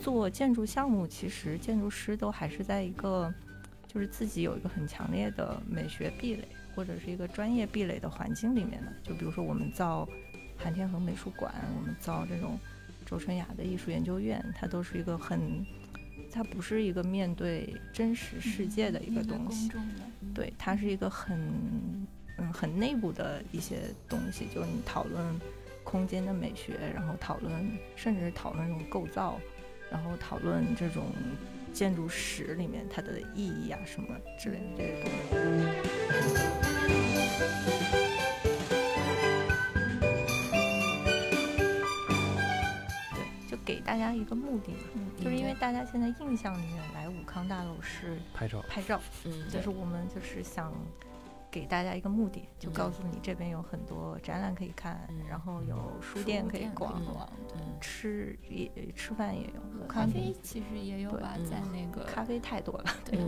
[0.00, 3.32] 做建筑项目，其实建筑师都还是在一个，
[3.86, 8.92] 就是自己有一个很强烈的美学壁垒，或者是一个专业壁垒的环境里面的。
[9.02, 10.08] 就比如说我们造
[10.56, 12.58] 韩天恒美术馆，我们造这种
[13.04, 15.64] 周春雅的艺术研究院，它都是一个很，
[16.32, 19.70] 它不是一个面对真实世界的一个东西，
[20.34, 21.38] 对，它是一个很，
[22.38, 25.38] 嗯，很内部的一些东西，就是你讨论。
[25.82, 29.40] 空间的美学，然后讨论，甚至是讨论这种构造，
[29.90, 31.12] 然后讨论这种
[31.72, 35.66] 建筑史里面它的意义啊什么之类的这些东西。
[43.14, 44.78] 对，就给大家一个目的嘛，
[45.22, 50.72] 就是因为大家现在印象里面来武康大楼是拍照，拍照，嗯，就是我们就是想。
[51.50, 57.28] 给大家一个目的，就告诉你这边有很多展览可以看，然后有书店可以逛逛，
[57.80, 63.18] 吃也吃饭也有，咖啡其实也有吧，在那个咖啡太多了，对。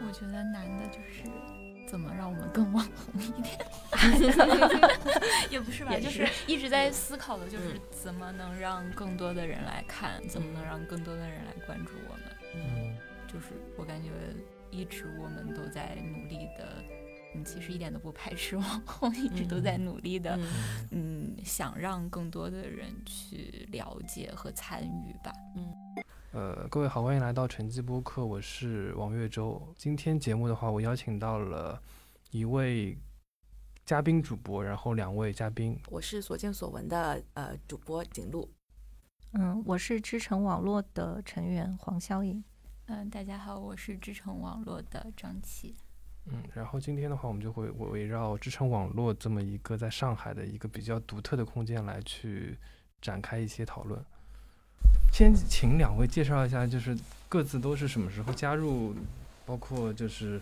[0.00, 1.24] 我觉得难的就是
[1.88, 3.01] 怎么让我们更网红一点。
[5.50, 12.24] 也不是吧，就是一直在思考的，就是怎么能让更多的人来看，怎么能让更多的人来关注我们。
[12.54, 14.10] 嗯，就是我感觉
[14.70, 16.82] 一直我们都在努力的，
[17.34, 20.38] 嗯，其实一点都不排斥网红，一直都在努力的，
[20.90, 25.32] 嗯，想让更多的人去了解和参与吧。
[25.56, 25.72] 嗯，
[26.32, 29.62] 呃，各位好，欢迎来到晨记播客，我是王月洲。
[29.76, 31.80] 今天节目的话，我邀请到了
[32.30, 32.98] 一位。
[33.92, 38.50] 嘉宾主播，然后两位嘉宾，我是所见所闻的呃主播景路，
[39.32, 42.42] 嗯，我是知城网络的成员黄霄颖，
[42.86, 45.74] 嗯，大家好，我是知城网络的张琪，
[46.24, 52.56] 嗯，然后今天的话，我们就会围绕知城网络这么一个在上海的一个比较独特的空间来去
[53.02, 54.02] 展开一些讨论。
[55.12, 56.96] 先请两位介绍一下，就是
[57.28, 58.94] 各自都是什么时候加入，
[59.44, 60.40] 包括就是。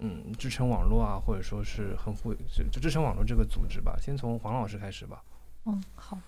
[0.00, 3.96] 嗯，知城网络啊，或者说是很富就就知城网络这个组织吧。
[4.00, 5.22] 先从黄老师开始吧。
[5.66, 6.18] 嗯，好。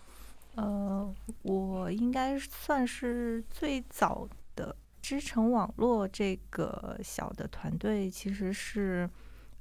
[0.54, 9.08] 呃，我应该算是最早的知城网络这个小的团队，其实是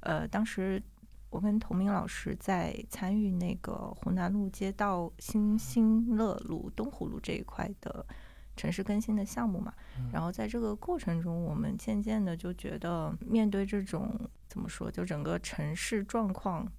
[0.00, 0.82] 呃，当时
[1.30, 8.04] 我跟童明老师在参与那个湖南路街道新兴乐路东湖路这一块的。
[8.54, 9.72] 城市更新的项目嘛，
[10.12, 14.14] 然后在这个过程中，我们渐渐的就觉得，面对这种
[14.46, 16.70] 怎么说，就整个城市状况，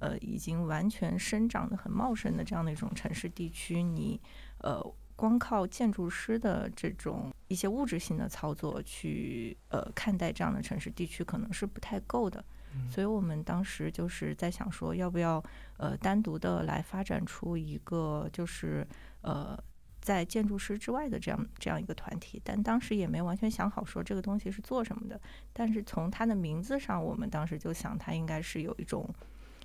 [0.00, 4.20] 呃，已经完全生长的很茂盛的这样的一种城市地区，你
[4.58, 12.44] 呃，光靠建筑师的这种一些物质性的操作去呃看待这样的城市地区，可能是不太够的。
[12.88, 15.42] 所以我们当时就是在想说，要不要
[15.76, 18.84] 呃单独的来发展出一个，就是
[19.22, 19.56] 呃。
[20.00, 25.20] 在建筑师之外的这样这样一个团体，但当时也没完全想好说这个东西是做什么的。
[25.52, 29.08] 但是从它的名字上，我们当时就想它应该是有一种，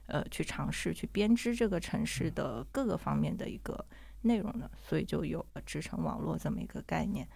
[0.08, 3.86] 呃，去尝试去编织这个城市的各个方面的一个
[4.22, 7.28] 内容的，所以就有了织成网络这么一个概念。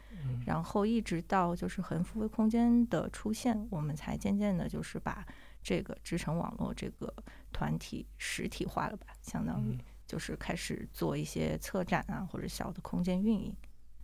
[0.45, 5.25] 然后一直到就是横幅微空间的出现，我们才渐渐的就是把
[5.63, 7.13] 这个支撑网络这个
[7.53, 9.77] 团体实体化了吧，相当于。
[10.09, 13.55] 就是开始做一些策展啊，或者小的空间运营，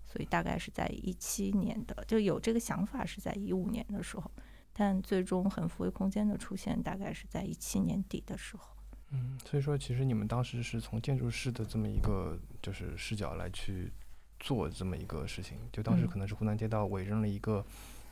[0.05, 4.29] 所以大概是在一七年的就有这个想法，是在一五年的时候，
[4.71, 8.69] 但最终横幅微空间的出现大概是在一七年底的时候。
[9.09, 13.91] 嗯，所以说其实你们当时是从建筑师的这么一个就是视角来去
[14.39, 17.65] 做这么一个事情，就当时可能是湖南街道委任了一个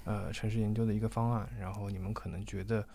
[0.03, 2.87] 呃城市研究的一个方案，然后你们可能觉得。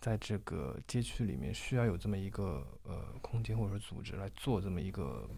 [0.00, 5.28] 在这个街区里面，需要有这么一个呃空间或者说组织来做这么一个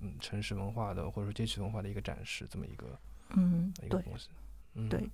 [0.00, 2.98] 嗯城市文化的或者说街区文化的一个展示，这么一个
[3.30, 4.28] 嗯一个东西。
[4.74, 5.08] 嗯对，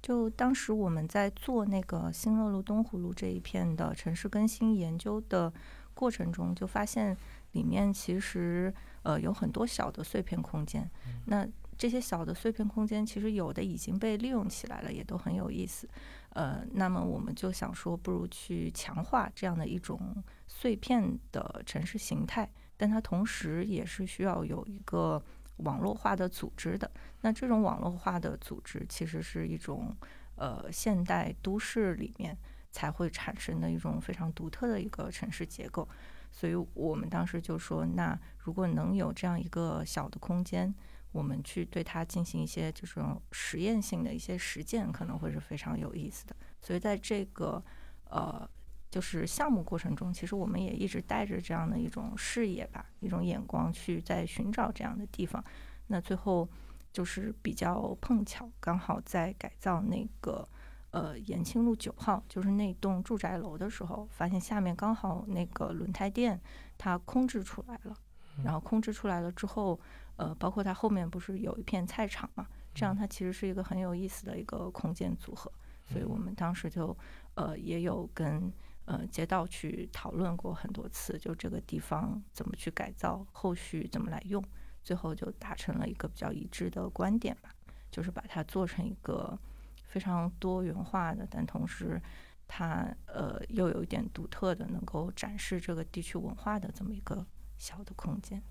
[0.00, 5.52] 就当时我们在做那个新乐路、东湖路这一片的城市更新研究的
[5.94, 7.16] 过程中，就发现
[7.52, 8.72] 里面其实
[9.02, 10.88] 呃有很多小的碎片空间。
[11.26, 11.46] 那
[11.76, 15.88] 这些小的碎片空间，其实有的已经被利用起来了，也都很有意思。
[16.30, 25.20] 呃，那么我们就想说，不如去强化这样的一种碎片的城市形态，但它同时也是需要有一个
[25.56, 26.88] 网络化的组织的。
[27.22, 29.92] 那这种网络化的组织，其实是一种
[30.36, 32.38] 呃现代都市里面
[32.70, 35.88] 才会产生的一种非常独特的一个城市结构。
[36.30, 40.72] 所以我们当时就说，那如果能有这样一个小的空间。
[41.12, 46.36] 我们去对它进行一些这种实验性的一些实践，可能会是非常有意思的。
[46.60, 47.62] 所以在这个
[48.08, 48.48] 呃
[48.90, 55.42] 就是项目过程中，其实我们也一直带着这样的一种视野吧，一种眼光去在寻找这样的地方。
[55.88, 56.48] 那最后
[56.92, 60.48] 就是比较碰巧，刚好在改造那个
[60.90, 66.40] 呃延庆路九号，就是那栋住宅楼的时候，发现下面刚好那个轮胎店
[66.78, 67.96] 它空置出来了。
[68.42, 69.78] 然后空置出来了之后，
[70.20, 72.46] 呃，包括它后面不是有一片菜场嘛？
[72.74, 75.50] 这样它其实是一个很有意思的一个空间组合。
[75.86, 76.96] 所以我们当时就
[77.34, 78.52] 呃也有跟。
[78.86, 84.42] 呃，街道去讨论过很多次，就这个地方怎么去改造，后续怎么来用，
[84.82, 87.54] 最后就达成了一个比较一致的观点吧，
[87.92, 89.38] 就是把它做成一个
[89.84, 92.02] 非常多元化的，但同时
[92.48, 97.24] 它呃又有一点独特的，能够展示这个地区文化的这么一个
[97.58, 98.42] 小的空间。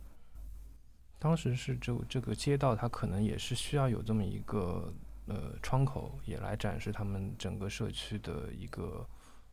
[1.20, 4.92] 当时是这这个街道，它可能也是需要有这么一个
[5.28, 9.08] 呃窗口，也来展示他们整个社区的一个。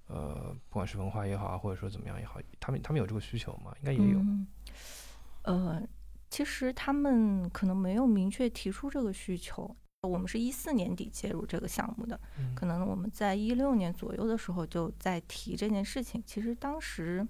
[0.08, 3.74] 呃，不管是文化也好啊，或者说怎么样也好，他们他们有这个需求吗？
[3.80, 4.20] 应该也有。
[5.42, 5.82] 呃，
[6.30, 9.68] 其实他们可能没有明确提出这个需求。
[10.02, 12.20] 我们是一四年底介入这个项目的，
[12.54, 16.22] 可能我们在一六年左右的时候就在提这件事情。
[16.24, 17.26] 其实当时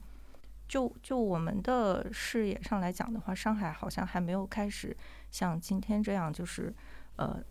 [0.69, 4.97] 就就我们的视野上来讲的话，上海好像还没有开始
[5.31, 6.75] 像今天这样，就是
[7.17, 7.43] 呃。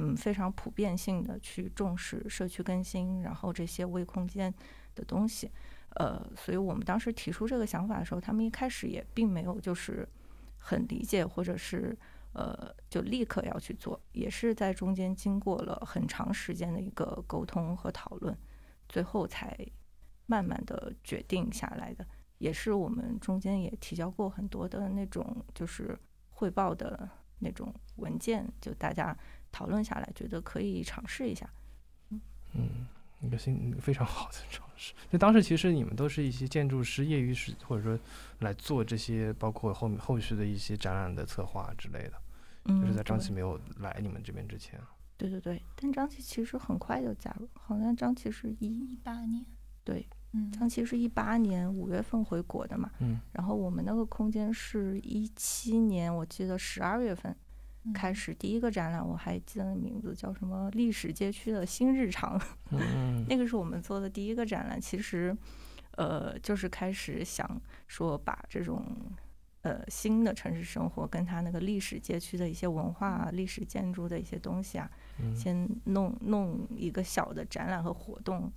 [0.00, 4.54] 嗯，非常普遍性的去重视社区更新，然后这些微空间
[4.94, 5.50] 的东西，
[5.96, 10.08] 呃，所以我们当时提出这个想法的时候，他们一开始也并没有就是
[10.56, 11.98] 很理解，或者是
[12.32, 18.38] 呃就立刻要去做，也是在中间经过了很长时间的一个沟通和讨论，
[18.88, 19.58] 最后才
[20.26, 22.06] 慢慢的决定下来的。
[22.38, 25.98] 也是我们中间也提交过很多的那种就是
[26.30, 27.08] 汇报的
[27.38, 29.16] 那种文件，就大家。
[29.50, 31.48] 讨论下来，觉得可以尝试一下。
[32.52, 32.86] 嗯，
[33.22, 34.92] 一个新非常好的尝试。
[35.10, 37.98] 就当时其实你们都是一些建筑师、业余师，或者说
[38.40, 42.12] 来做这些，包括后面后续的一些展览的策划之类的。
[42.66, 44.78] 嗯，就是在张琪没有来你们这边之前。
[45.16, 49.46] 对对对，但张琪其实很快就加入，好像张琪是一一八年。
[49.82, 50.06] 对，
[50.38, 52.90] 嗯，张琪是一八年五月份回国的嘛。
[53.00, 53.20] 嗯。
[53.32, 57.34] 然后我们那个空间是一七年，我记得十二月份。
[57.94, 62.38] 开始第一个展览，我还记得名字叫什么“历史街区的新日常”。
[63.30, 64.78] 那个是我们做的第一个展览。
[64.78, 65.34] 其实，
[65.92, 67.48] 呃，就是开始想
[67.86, 68.84] 说把这种
[69.62, 74.90] 呃新的城市生活跟它那个历史街区的一些文化、历史建筑的一些东西啊，
[75.34, 78.52] 先弄弄一个小的展览和活动。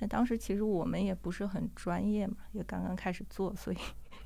[0.00, 3.76] 但当时其实我们也不是很专业嘛，也刚刚开始做，所以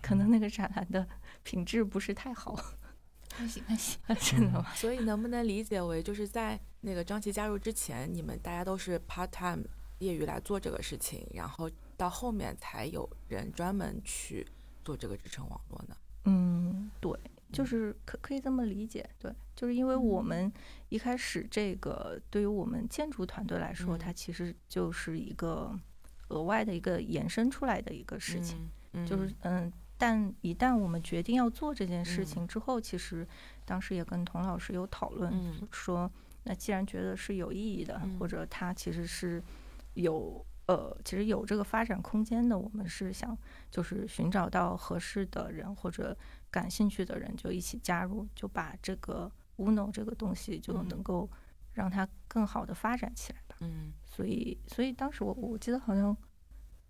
[0.00, 1.06] 可能那个展览的
[1.42, 2.56] 品质不是太好。
[3.34, 4.72] 还行还行，真的吗？
[4.76, 9.66] 所以能不能理解为，就是在那个张琪加入之前，你们大家都是 part time
[9.98, 14.46] 业余来做这个事情，然后到后面才有人专门去
[14.84, 15.96] 做这个支撑网络呢？
[16.26, 17.10] 嗯，对，
[17.54, 19.08] 就是可可以这么理解。
[19.18, 20.52] 对，就是因为我们
[20.88, 25.72] 一开始这个对于我们建筑团队来说，它其实就是一个
[26.28, 28.68] 额外的一个延伸出来的一个事情，
[29.06, 29.72] 就是嗯。
[29.96, 33.26] 但一旦我们决定要做这件事情之后，其实
[33.64, 35.32] 当时也跟童老师有讨论，
[35.70, 36.10] 说
[36.42, 39.40] 那既然觉得是有意义的，或者它其实是
[39.94, 43.38] 有呃，其实有这个发展空间的，我们是想
[43.70, 46.14] 就是寻找到合适的人或者
[46.56, 51.28] 感兴趣的人，就一起加入，就把这个 Uno 这个东西就能够
[51.72, 53.56] 让它更好的发展起来吧。
[53.60, 56.16] 嗯，所以所以当时我我记得好像。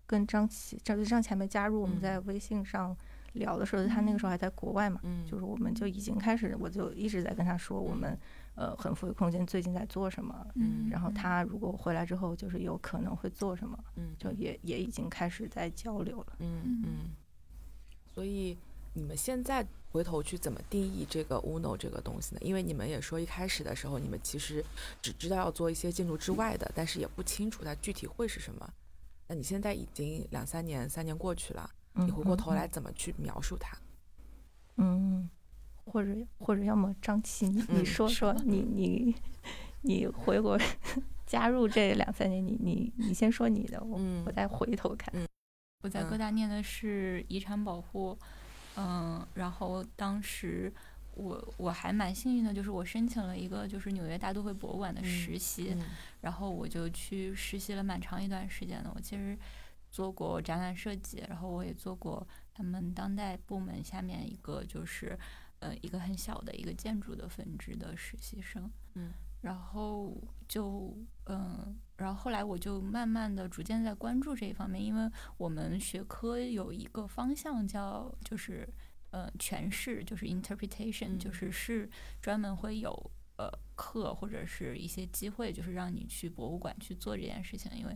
[0.07, 2.95] 跟张琪，张张前没加入，我们在微信上
[3.33, 8.15] 聊的时候，他那个时候还在国外嘛，就是我们就已经开始，我就一直在跟他说，我们
[8.53, 16.97] 呃很富裕空间最近在做什么，嗯，然后他如果回来之后，就是有可能会做什么，嗯，就也也已经开始在交流了，嗯嗯。
[18.05, 18.55] 所以
[18.95, 22.41] 你们现在回头去怎么定义这个 Uno 这个东西呢？
[22.41, 24.63] 因为你们也说一开始的时候，你们其实
[25.01, 28.73] 只知道要做一些建筑之外的，但是也不清楚它具体会是什么。
[29.27, 33.77] 那你现在已经两三年、三年过去了，你回过头来怎么去描述它？
[34.77, 35.29] 嗯，
[35.85, 39.15] 或者或者要么张琪，你说说你你
[39.81, 40.57] 你回国
[41.27, 45.13] 加入这两三年，你你你先说你的，我我再回头看。
[45.83, 48.27] 我在哥大念的是遗产保护，嗯，
[49.33, 50.73] 然后当时。
[51.17, 55.73] 我我还蛮幸运的，就是我申请了一个就是纽约大都会博物馆的实习，
[56.19, 58.91] 然后我就去实习了蛮长一段时间的。
[58.93, 59.37] 我其实
[59.89, 65.17] 做过展览设计，然后我也做过他们当代部门下面一个就是
[65.59, 68.69] 呃一个很小的一个建筑的分支的实习生。
[68.95, 69.13] 嗯，
[69.45, 70.11] 然后
[70.47, 70.97] 就
[71.27, 78.67] 嗯然后后来我就慢慢的逐渐在关注这一方面，因为我们学科有一个方向叫就是
[79.11, 81.87] 呃诠释，就是 interpretation，就是是
[82.19, 82.91] 专门会有
[83.37, 87.95] 呃课或者是一些机会，就是让你去博物馆去做这件事情，因为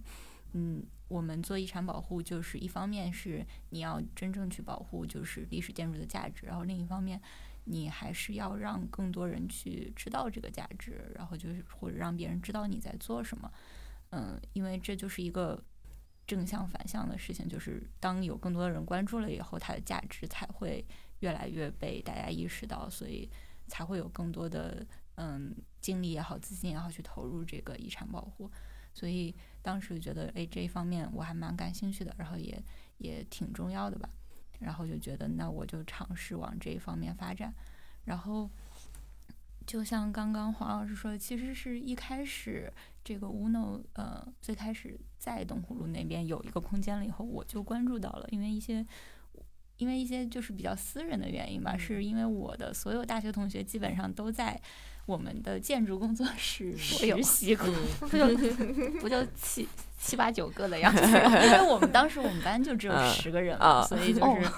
[0.53, 7.19] 嗯，我们做遗产保护，就是一方面是你要真正去保护就是历史建筑的价值，然后另一方面。
[7.71, 13.51] 你还是要让更多人去知道这个价值，然后就是或者让别人知道你在做什么，
[14.09, 15.63] 嗯，因为这就是一个
[16.25, 20.83] 正向反向的事情，就是当有更多的人关注了以后，它的价值才会
[21.19, 23.29] 越来越被大家意识到，所以
[23.67, 24.85] 才会有更多的
[25.15, 28.49] 嗯精力也好、资金也好去投入这个遗产保护。
[28.93, 32.61] 所以当时觉得，哎，这一方面我还蛮感兴趣的，然后也
[32.97, 34.09] 也挺重要的吧。
[34.59, 37.53] 然后就觉得，那我就尝试往这一方面发展。
[38.05, 38.49] 然后，
[39.65, 42.71] 就像刚刚黄老师说的，其实是一开始
[43.03, 48.85] 这个 Uno，呃，最开始在东湖路那边有一个空间了以后，我就关注到了，因为一些，
[49.77, 54.61] 因为一些就是比较私人的原因吧，是因为我的所有大学同学基本上都在。
[55.05, 57.65] 我们的建筑工作室 实习过，
[57.99, 58.27] 不就
[59.01, 59.67] 不就七
[59.99, 61.01] 七八九个的样子？
[61.03, 64.49] 因为我们当时我们班就只有十个人嘛，所以就是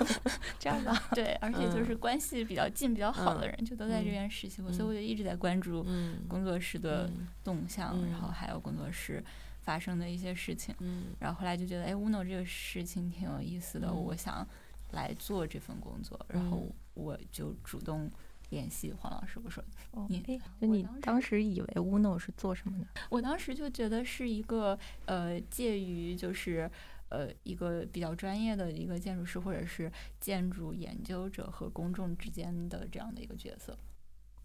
[0.58, 0.92] 这样的。
[1.12, 5.86] 对，而且就是关系比较近、比较好的人，就都在这边实习过，所以我就一直在关注
[6.26, 7.10] 工作室的
[7.44, 9.22] 动向，然后还有工作室
[9.60, 10.74] 发生的一些事情。
[11.20, 14.46] 然后后来就觉得，哎，Uno 这个事情挺有意思的，我想
[14.92, 18.10] 来做这份工作，然后我就主动。
[18.50, 19.62] 联系黄老师，我说
[20.08, 20.20] 你，
[20.60, 22.86] 就你当时以为 Uno 是做什么的？
[23.10, 26.70] 我当时就觉得是一个呃，介于就是
[27.08, 33.76] 呃一个比较专业的一个建筑师或者是建筑研究者和公众之间的这样的一个角色。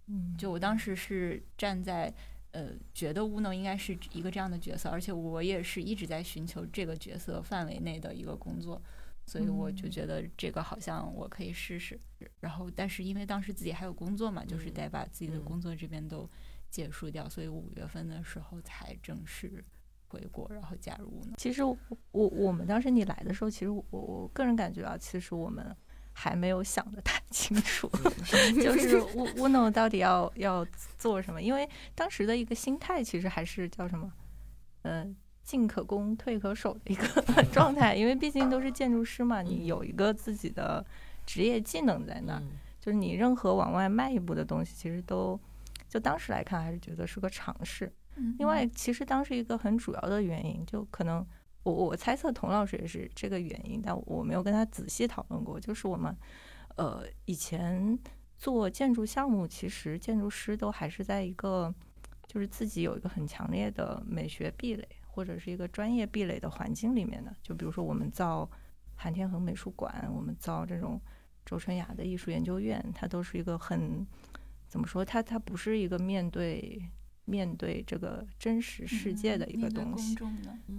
[0.07, 2.13] 嗯，就我当时是站在
[2.51, 8.81] 呃，觉得 Uno 应该是一个这样的角色，而且我也是一直在寻求这个角色范围内的一个工作。
[9.25, 11.99] 所以我就觉得这个好像我可以试试，
[12.39, 16.29] 然后但是因为当时自己还有工作嘛，就是得把自己的工作这边都
[16.69, 19.63] 结束掉，所以五月份的时候才正式
[20.07, 21.35] 回国，然后加入呢。
[21.37, 21.77] 其实我
[22.11, 25.73] 我们当时你来的时候，其实我我个人感觉啊，其实我们
[26.11, 27.89] 还没有想的太清楚，
[28.61, 30.65] 就 是乌乌诺到底要要
[30.97, 34.11] 做什么，因为当时的一个心态其实还是叫什么，
[34.81, 35.15] 嗯。
[35.43, 37.05] 进可攻，退可守的一个
[37.51, 40.85] 状态，因为毕竟都是建筑师嘛，你有一个自己的
[41.25, 42.43] 职业技能在那儿，
[42.79, 45.39] 就是你任何往外迈一步的东西，其实都
[45.89, 47.91] 就当时来看还是觉得是个尝试。
[48.37, 51.25] 另外，其实当时一个很主要的原因，就可能
[51.63, 55.59] 我我猜测童老师也是这个原因，但我没有跟他仔细讨论过。
[55.59, 56.15] 就是我们
[56.75, 57.97] 呃以前
[58.37, 61.73] 做建筑项目，其实建筑师都还是在一个
[62.27, 64.87] 就是自己有一个很强烈的美学壁垒。
[65.13, 68.49] 或者是一个专业壁垒的环境里面的，就比如说我们造
[68.95, 70.99] 韩天恒美术馆，我们造这种
[71.45, 74.07] 周春雅的艺术研究院，它都是一个很
[74.69, 75.03] 怎么说？
[75.03, 76.81] 它它不是一个面对
[77.25, 80.15] 面对这个真实世界的一个东西，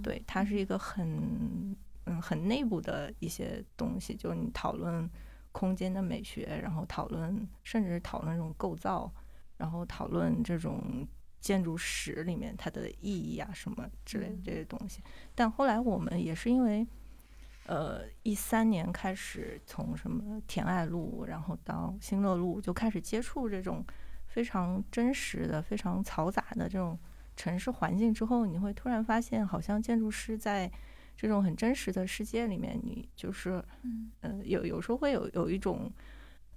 [0.01, 5.07] 对，它是一个很嗯很内部的一些东西，就是你讨论
[5.51, 9.13] 空间的美学，然后讨论甚至讨论这种构造，
[9.57, 11.07] 然后讨论这种。
[11.43, 15.01] 建筑史里面它的意义啊，什么之类的这些东西，
[15.35, 16.87] 但后来我们也是因为，
[17.65, 23.85] 呃，一三年开始从什么田爱路，然后到新乐路，就开始接触这种
[24.25, 26.97] 非常真实的、非常嘈杂的这种
[27.35, 30.71] 城市环境之后，你会突然发现，好像建筑师在
[31.17, 33.61] 这种很真实的世界里面，你就是，
[34.21, 35.91] 呃，有有时候会有有一种，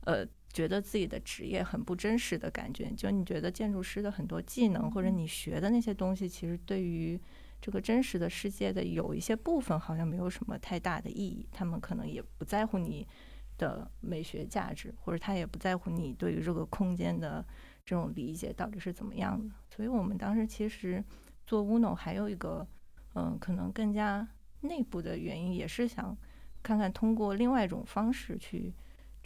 [0.05, 0.25] 呃。
[0.57, 7.21] 觉得自己的职业很不真实的感觉，就你觉得建筑师的很多技能或者你学的那些东西，其实对于
[7.61, 11.47] 这个真实的世界的有一些部分好像没有什么太大的意义。
[11.53, 13.07] 他们可能也不在乎你
[13.59, 17.45] 的美学价值，或者他也不在乎你对于这个空间的
[17.85, 19.55] 这种理解到底是怎么样的。
[19.69, 21.05] 所以我们当时其实
[21.47, 22.67] 做 Uno 还有一个
[23.13, 24.27] 嗯，可能更加
[24.63, 26.17] 内部的原因，也是想
[26.63, 28.73] 看看通过另外一种方式去。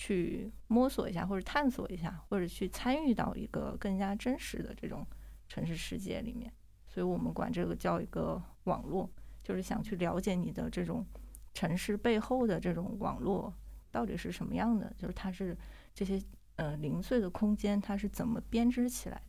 [0.01, 5.07] 去摸索一下，或者探索一下，或者去参与到一个更加真实的这种
[5.47, 6.51] 城市世界里面，
[6.89, 9.11] 所以我们管这个叫一个网络，
[9.43, 11.05] 就是想去了解你的这种
[11.53, 13.53] 城市背后的这种网络
[13.91, 15.55] 到底是什么样的，就是它是
[15.93, 16.19] 这些
[16.57, 19.21] 呃零碎的空间，它是怎么编织起来，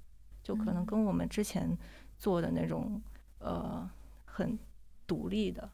[0.41, 1.77] 就可能跟我们之前
[2.17, 3.01] 做的那种
[3.39, 3.91] 呃
[4.23, 4.57] 很
[5.05, 5.69] 独立的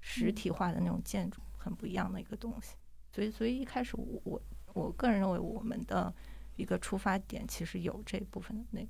[0.00, 2.76] 实体化的那种建筑很不一样的一个东西。
[3.14, 4.42] 所以，所以一开始我我
[4.72, 6.12] 我个人认为，我们的
[6.56, 8.80] 一个出发点其实有这部分的那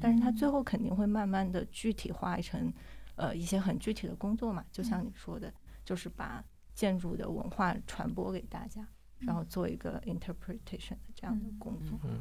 [0.00, 2.72] 但是它最后肯定会慢慢的具体化成，
[3.16, 4.64] 呃，一些很具体的工作嘛。
[4.70, 5.52] 就像你说的，
[5.84, 8.86] 就是把建筑的文化传播给大家，
[9.18, 11.98] 然后做一个 interpretation 的这样的工作。
[12.04, 12.20] 嗯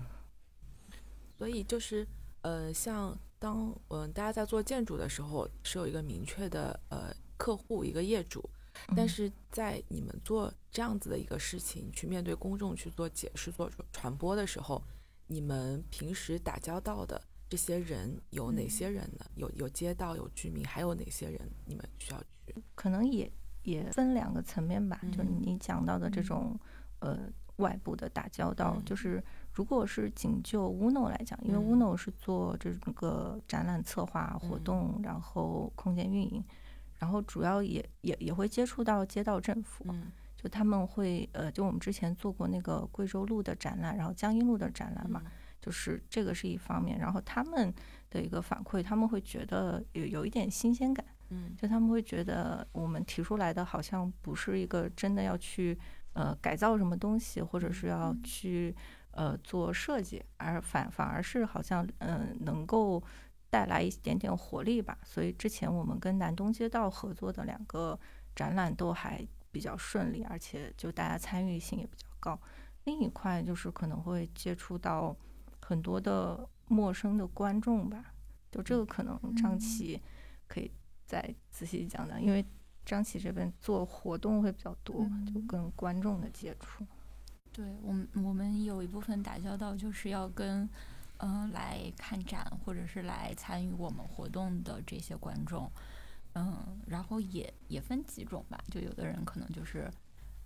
[1.38, 2.03] 所以就是
[2.41, 8.50] 呃，像当嗯、呃大家在做建筑的时候，是有一个明确的呃客户一个业主，
[8.96, 9.07] 但嗯。
[9.07, 14.84] 是在你们做这样子的一个事情，去面对公众去做解释、做传播的时候，
[15.27, 19.25] 你们平时打交道的这些人有哪些人呢？
[19.36, 22.55] 有有街道、有居民，还有哪些人你们需要去？
[22.75, 23.31] 可能也
[23.63, 26.60] 也分两个层面吧，就是你讲到的这种
[27.00, 28.86] 呃外部的打交道，嗯。
[28.86, 31.79] 就是如果是仅就 UNO 来讲，因为嗯。
[31.79, 34.63] UNO 是做这个展览策划活嗯。
[34.63, 36.43] 动，然后空间运营，
[37.00, 45.24] 然后主要也也也会接触到街道政府，嗯就他们会呃，就我们之前做过那个贵州路的展览，然后江阴路的展览嘛，
[45.60, 47.74] 就是这个是一方面，然后他们
[48.10, 51.04] 的一个反馈，他们会觉得有有一点新鲜感。
[51.30, 55.77] 嗯就他们会觉得我们提出来的好像不是一个真的要去
[56.13, 58.74] 呃改造什么东西，或者是要去
[59.12, 63.04] 呃做设计，而反反而是好像嗯、呃能够
[63.50, 64.98] 带来一点点活力吧。
[65.04, 68.00] 所以之前我们跟南东街道合作的两个
[68.36, 72.39] 展览都还比较顺利，而且就大家参与性也比较高。
[72.86, 75.16] 另一块就是可能会接触到
[75.60, 78.13] 很多的陌生的观众吧，
[78.51, 80.01] 就这个可能张嗯琪
[80.48, 80.72] 可以
[81.06, 82.46] 再仔细讲讲，因为
[82.86, 86.86] 张琪这边做活动会比较多，就嗯跟观众的接触。
[87.51, 90.70] 对我们，我们有一部分打交道就是要跟，
[91.17, 95.71] 嗯、来看展或者是来参与我们活动的这些观众，
[96.33, 99.91] 嗯，然后也也分几种吧，就有的人可能就是，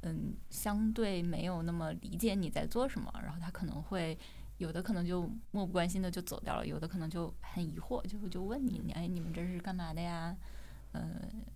[0.02, 4.18] 嗯，相对没有那么理解你在做什么，然后他可能会。
[4.58, 10.38] 有的可能就漠不关心的就走掉了，有的可能就很疑惑，就就问你，哎，你们这是干嘛的呀？
[10.92, 11.10] 呃，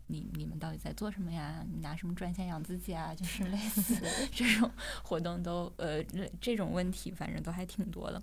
[0.08, 1.64] 你你们到底在做什么呀？
[1.72, 3.14] 你拿什么赚钱养自己啊？
[3.14, 4.02] 就是类似
[4.32, 4.72] 这种
[5.04, 6.04] 活动都呃
[6.42, 8.20] 这种问题，反正都还挺多的。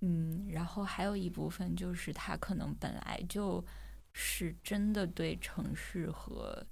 [0.00, 3.64] 嗯，然后还有一部分就是他可能本来就
[4.12, 6.66] 是真的对城市和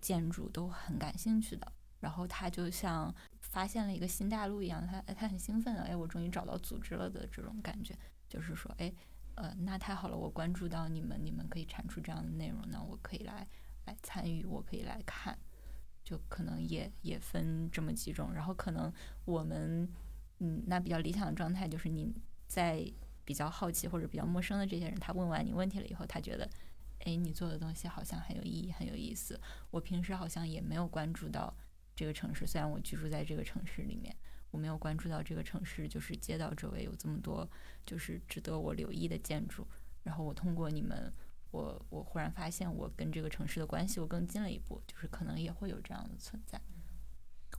[0.00, 7.94] 建筑都很感兴趣的，然后他就像发现了一个新大陆一样，他他很兴奋的，哎，我终于找到组织了的这种感觉，
[8.28, 8.92] 就是说，哎，
[9.34, 13.46] 呃，那太好了，我关注到你们，你们可以产出这样的内容，那我可以来
[13.84, 15.38] 来参与，我可以来看，
[16.02, 18.90] 就可能也也分这么几种，然后可能
[19.26, 19.86] 我们，
[20.38, 22.12] 嗯，那比较理想的状态就是你
[22.50, 22.84] 在
[23.24, 26.50] 比较好奇或者比较陌生的这些人，他问完你问题了以后，他觉得，
[27.04, 31.56] 哎，你做的东西好像很有意义，很有意思，我平时好像也没有关注到
[31.94, 34.14] 这个城市，虽然我居住在这个城市里面。
[34.52, 37.48] 我没有关注到这个城市，就是街道周围有这么多
[37.86, 39.64] 就是值得我留意的建筑。
[40.02, 41.12] 然后我通过你们，
[41.52, 46.60] 我我忽然发现我跟这个城市的关系又更近了一步，就是可能也会有这样的存在。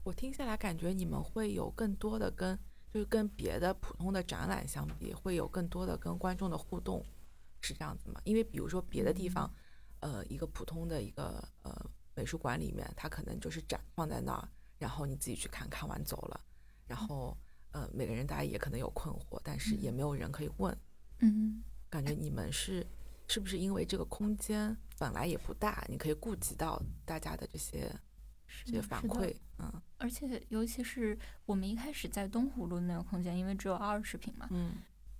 [0.04, 2.58] 我听下来感觉你们会有更多的跟
[2.92, 7.02] 就是跟别的普通的展览相比，会有更多的跟观众的互动，
[7.62, 8.20] 是这样子吗？
[8.24, 9.50] 因为比如说别的地方，
[10.00, 14.46] 呃，一个普通的一个呃美术馆里面，它可能就是展放在那儿，
[14.78, 16.38] 然后你自己去看看完走了，
[16.86, 17.34] 然后
[17.70, 20.76] 呃每个人大家也可能有困惑，但是也没有人可以问。
[21.20, 22.86] 嗯，感觉你们是
[23.26, 27.90] 是不是因为这个空间本来也不大，你可以顾及到大家的这些
[28.64, 29.34] 这些反馈？
[29.58, 34.72] 嗯而且尤其是我们一开始在东湖路那个空间，因为只有二十平嘛，嗯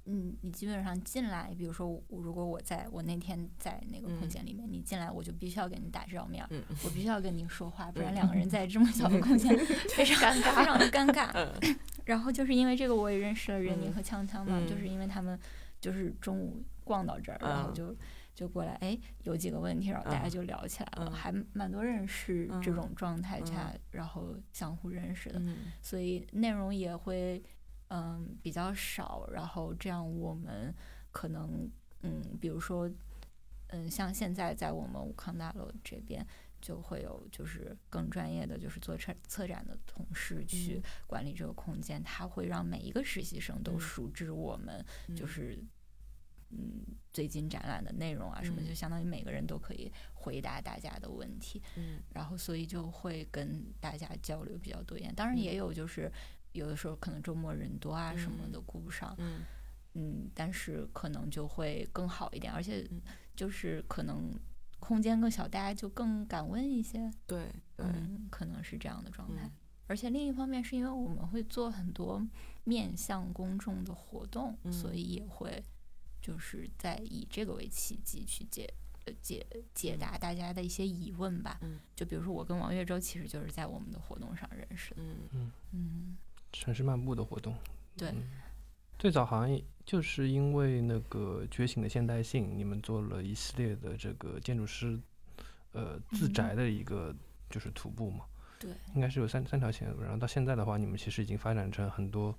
[0.07, 9.57] 嗯，你基本上进来，比如说我如果我在我那天在那个空嗯间里面，你进来我就必须要跟你打照面，嗯我必须要跟你说话， 不然嗯两个人在这么小的空间
[9.95, 11.31] 非常尴尬非常的尴尬。
[11.63, 15.39] 嗯然后就是因为这个，我也认识了任宁嗯和锵锵嘛，嗯就是因为他们
[15.81, 17.97] 就是中午逛到这儿，然后嗯就
[18.35, 27.43] 就过来，哎，有几个问题，然后大家嗯就聊起来了，嗯还蛮多人是这嗯种状态下，嗯然后相互认识的，嗯所以内容也会
[27.89, 30.75] 嗯比较少，然后这样我们
[31.11, 31.71] 可能
[32.03, 32.91] 嗯，比如说
[33.69, 36.27] 嗯，像现在在我们武康大楼这边。
[36.63, 44.81] 就会有就是更专业的，就是做策策展的同事去嗯管理这个空间，他会让每一个实习生都嗯熟知我们
[45.17, 45.65] 就嗯是
[46.53, 48.67] 嗯最近展览的内容啊什么，嗯。
[48.67, 51.99] 就相当于每个人都可以回答大家的问题，嗯。
[52.15, 55.15] 然后所以就会跟大家交流比较多一点。
[55.15, 55.39] 当然嗯。
[55.39, 56.11] 也有就是
[56.53, 59.41] 有的时候可能周末人多啊什么嗯的顾不上，嗯。
[59.95, 63.01] 嗯，但是可能就会更好一点，而且嗯。
[63.35, 64.31] 就是可能
[64.79, 67.87] 空间更小，大家就更敢问一些，对对。
[67.87, 69.45] 嗯，可能是这样的状态。
[69.47, 69.53] 嗯。
[69.87, 72.27] 而且另一方面是因为我们会做很多
[72.65, 74.73] 面向公众的活动，嗯。
[74.73, 75.63] 所以也会
[76.23, 78.73] 就是在以这个为契机去解
[79.05, 81.59] 呃解解答大家的一些疑问吧。
[81.61, 85.03] 嗯，就比如说我跟王月洲其实就是在我们的活动上认识的。
[85.33, 86.17] 嗯嗯，
[86.53, 87.55] 城市漫步的活动。
[87.97, 88.09] 对。
[88.09, 88.23] 嗯
[88.99, 94.97] 最早好像就是因为那个觉醒的现代性，你们做了一系列的这个建筑师，
[95.73, 97.13] 呃，自嗯宅的一个
[97.51, 98.25] 就是徒步嘛，
[98.61, 100.01] 对应该是有三三条线路。
[100.01, 102.33] 然后到现在的话，你们其实已经发展成很多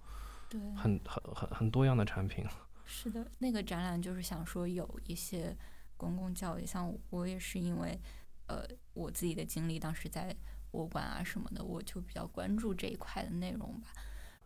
[0.48, 2.46] 对，很很很很多样的产品。
[2.86, 5.56] 是的，那个展览就是想说有一些
[5.98, 8.00] 公共教育，像我也是因为
[8.48, 10.36] 呃我自己的经历，当时在
[10.69, 13.88] 博物馆啊什么的，我就比较关注这一块的内容吧。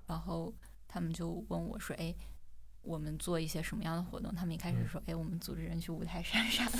[0.06, 0.54] 然后
[0.88, 2.13] 他们就问我说：“哎，
[2.82, 6.78] 我们做一些什么样的活动？”他们一开始说：“哎，我们组织人去五台山啥的。”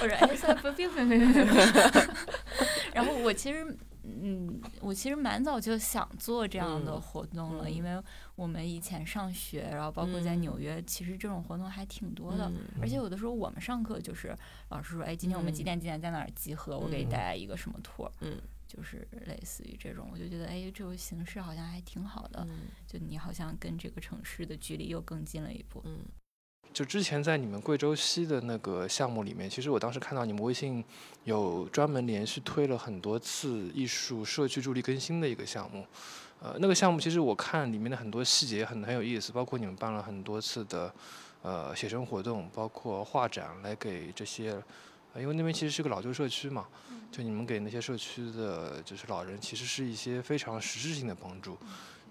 [0.00, 1.44] 我说：“哎，算了，不，别别别别别。”
[2.94, 3.76] 然后我其实。
[4.22, 7.72] 嗯，我其实蛮早就想做这样的嗯活动了，嗯。
[7.72, 8.02] 因为
[8.34, 10.40] 我们以前上学，然后包括在嗯。
[10.40, 12.48] 纽约，其实这种活动还挺多的。
[12.50, 12.60] 嗯。
[12.80, 14.36] 而且有的时候我们上课就是
[14.70, 15.64] 老师说，哎，今天我们几嗯。
[15.64, 17.08] 点几点在哪儿集合，我给你嗯。
[17.10, 18.40] 带来一个什么 tour，嗯。
[18.66, 22.66] 就是类似于这种，我就觉得，哎，这种形式好像还挺好的，嗯。
[22.86, 25.82] 就你好像跟这个城市的距离又更近了一步。
[25.86, 26.00] 嗯
[26.72, 30.84] 就之前在你们贵州西的那个项目里面，其实我当时看到你们微信
[31.24, 35.84] 有专门连续推了很多次艺术社区助力更新的一个项目。
[36.40, 40.94] 呃，那个项目其实我看里面的很多细节很很有意思，包括你们办了很多次的
[41.42, 44.50] 呃写生活动，包括画展，来给这些，
[45.14, 46.68] 呃因为那边其实是个老旧社区嘛，
[47.10, 51.58] 就你们给那些社区的就是老人，其实是一些非常实质性的帮助。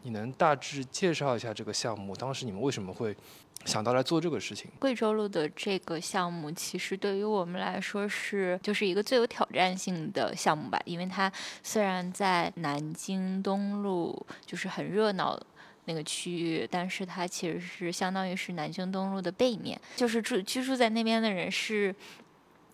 [0.03, 3.15] 你能大致介绍一下这个项目，当时你们为什么会
[3.65, 4.69] 想到来做这个事情？
[4.79, 11.31] 贵州路的这个项目，其实对于我们来说是就是一个最有挑战性的项目吧，因为它
[11.63, 15.39] 虽然在南京东路就是很热闹。
[15.89, 21.95] 那个区域，但是它其实是相当于是南京东路的背面，就是住居住在那边的人是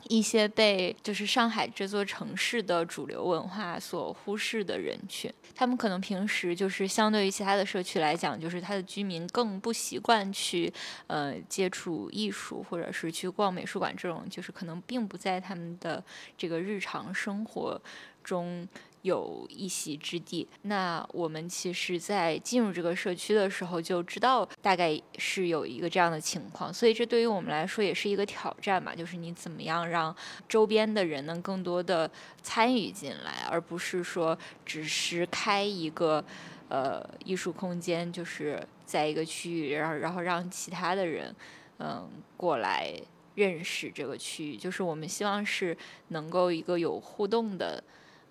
[0.09, 10.71] 一些被就是上海这座城市的主流文化所忽视的人群，他们可能平时就是相对于其他的社区来讲，就是他的居民更不习惯去
[11.07, 16.03] 呃接触艺术，或者是去逛美术馆这种，就是可能并不在他们的
[16.37, 17.81] 这个日常生活
[18.23, 18.67] 中
[19.03, 20.47] 有一席之地。
[20.63, 30.15] 那我们其实，在进入这个社区的时候就知道大概是有一个这样的情况，所以这对于我们来说也是一个挑战吧，就是你怎么样让
[30.47, 32.09] 周边的人能更多的
[32.41, 36.23] 参与进来，而不是说只是开一个
[36.69, 41.35] 呃艺术空间，就是在一个区域，然后然后让其他的人
[41.79, 42.93] 嗯过来
[43.35, 47.83] 认识这个区域，就是我们希望是能够一个有互动的。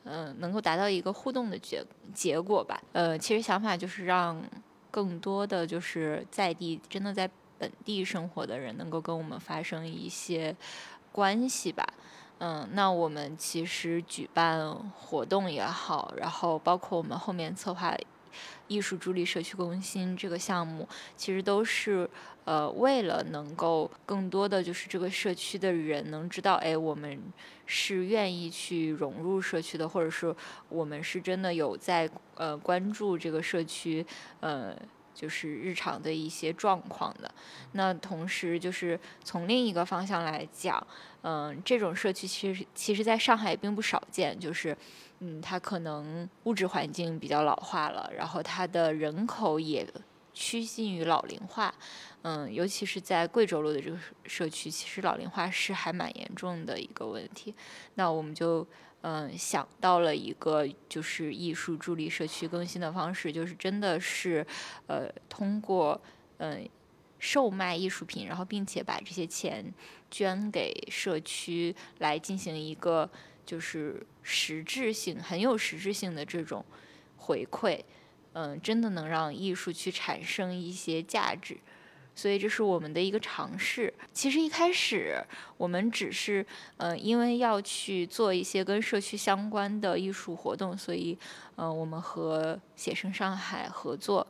[0.05, 2.81] 嗯，能够达到一个互动的结结果吧。
[2.93, 4.43] 呃，其实想法就是让
[4.91, 10.55] 更多的就是在地真的在本地生活的人能够跟我们发生一些
[11.13, 11.87] 关系吧。
[12.39, 17.97] 嗯，那我们其实举办活动也好，然后包括我们后面策划
[18.69, 22.09] 艺术助力社区更新这个项目，其实都是
[22.45, 27.21] 呃为了能够更多的就是这个社区的人能知道，哎，我们
[27.67, 30.35] 是愿意去融入社区的，或者是
[30.69, 34.05] 我们是真的有在呃关注这个社区
[34.41, 34.77] 呃。
[35.15, 37.33] 就是日常的一些状况的，
[37.73, 40.85] 那同时就是从另一个方向来讲，
[41.21, 44.75] 嗯，这种社区其实其实在上海并不少见，就是，
[45.25, 49.87] 嗯，它可能物质环境比较老化了，然后它的人口也
[50.35, 51.73] 趋近于老龄化，
[52.23, 57.55] 嗯，尤其是在贵州路的这个社区，其实老龄化是还蛮严重的一个问题。
[57.95, 58.67] 那我们就
[59.03, 64.45] 嗯想到了一个就是艺术助力社区更新的方式，就是真的是
[64.89, 66.01] 呃通过
[66.39, 66.69] 嗯。
[67.25, 69.65] 售卖艺术品，然后并且把这些钱
[70.11, 73.09] 捐给社区，来进行一个
[73.53, 76.65] 就是实质性、很有实质性的这种
[77.19, 77.79] 回馈，
[78.33, 81.59] 嗯，真的能让艺术去产生一些价值。
[82.15, 83.93] 所以这是我们的一个尝试。
[84.11, 85.23] 其实一开始
[85.59, 86.47] 我们只是，
[86.79, 91.19] 呃，因为要去做一些跟社区相关的艺术活动，所以，
[91.57, 94.27] 呃，我们和写生上海合作，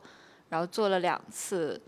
[0.49, 1.81] 然后做了两次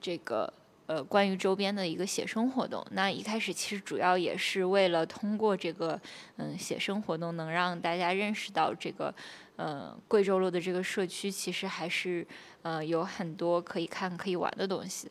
[0.00, 0.50] 这个。
[0.88, 6.00] 呃，关于周边的一个写生活动，那一开始其实主要也是为了通过这个
[6.38, 9.14] 嗯写生活动，能让大家认识到这个
[9.56, 12.26] 呃贵州路的这个社区其实还是
[12.62, 15.10] 呃有很多可以看可以玩的东西。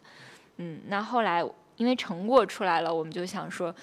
[0.56, 3.74] 嗯，那后来因为成果出来了，我们就想说，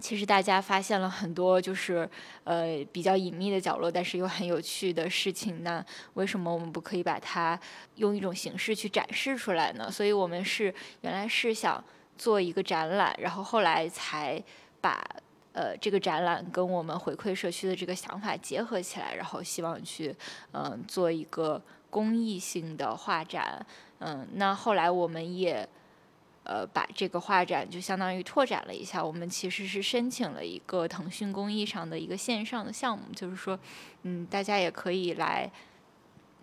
[0.00, 2.08] 其实大家发现了很多就是
[2.44, 5.62] 呃比较隐秘的角落，但是又很有趣的事情。
[5.62, 5.84] 那
[6.14, 7.58] 为什么我们不可以把它
[7.96, 9.90] 用一种形式去展示出来呢？
[9.90, 11.82] 所以我们是原来是想
[12.16, 14.42] 做一个展览，然后后来才
[14.80, 15.04] 把
[15.52, 20.16] 呃这个展览跟我们回馈社区的这个想法结合起来，然后希望去
[20.52, 23.64] 嗯做一个公益性的画展。
[23.98, 25.68] 嗯，那后来我们也。
[26.42, 29.04] 呃，把这个画展就相当于拓展了一下。
[29.04, 33.58] 我们其实是申请了一个腾讯公益上的一个线上的项目，就是说，
[34.02, 35.50] 嗯，大家也可以来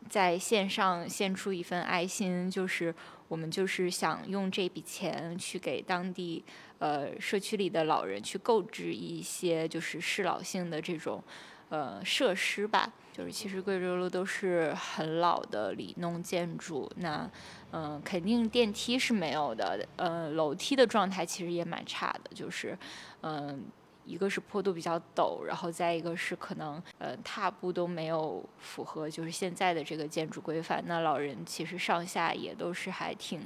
[0.07, 2.49] 在线上献出一份爱心。
[2.49, 2.93] 就是
[3.27, 6.43] 我们就是想用这笔钱去给当地
[6.79, 11.21] 呃社区里的老人去购置一些就是适老性的这种
[11.69, 12.93] 呃设施吧。
[13.17, 17.29] 就是其实贵州路都是很老的里弄建筑，那。
[17.73, 19.85] 嗯，肯定电梯是没有的。
[19.97, 22.77] 呃，楼梯的状态其实也蛮差的，就是，
[23.19, 23.61] 嗯，
[24.05, 30.81] 一个是坡度比较陡，然后再一个是可能，呃，踏步都没有符合就是现在的这个建筑规范。
[30.87, 33.41] 那老人其实上下也都是还挺，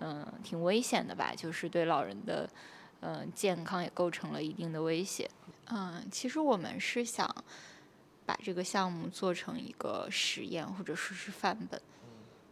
[0.00, 1.32] 嗯，挺危险的吧？
[1.36, 2.50] 就是对老人的，
[3.02, 5.30] 嗯，健康也构成了一定的威胁。
[5.66, 7.32] 嗯，其实我们是想
[8.26, 11.80] 把这个项目做成一个实验，或者说是范本。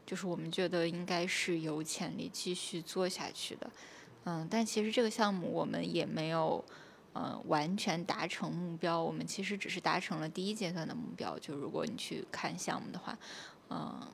[0.04, 3.70] 就是我们觉得应该是有潜力继续做下去的，
[4.24, 6.62] 嗯，但其实这个项目我们也没有，
[7.14, 9.00] 嗯，完全达成目标。
[9.00, 11.38] 我们其实只是达成了第一阶段的目标。
[11.38, 13.16] 就如果你去看项目的话，
[13.70, 14.06] 嗯，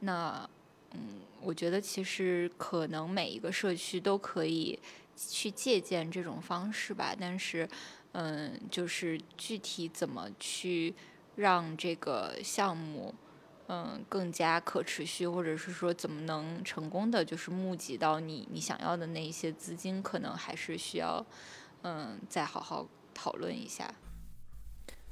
[0.00, 0.48] 那，
[0.92, 4.76] 嗯，我觉得其实可能每一个社区都可以
[5.14, 7.14] 去借鉴这种方式吧。
[7.20, 7.68] 但是，
[8.12, 10.94] 嗯，就是具体怎么去
[11.36, 13.14] 让这个项目。
[13.68, 21.24] 嗯，更加可持续，或者是说怎么能成功的，就是募集到你你想要的那一些资金，可能还是需要
[21.82, 23.94] 嗯再好好讨论一下。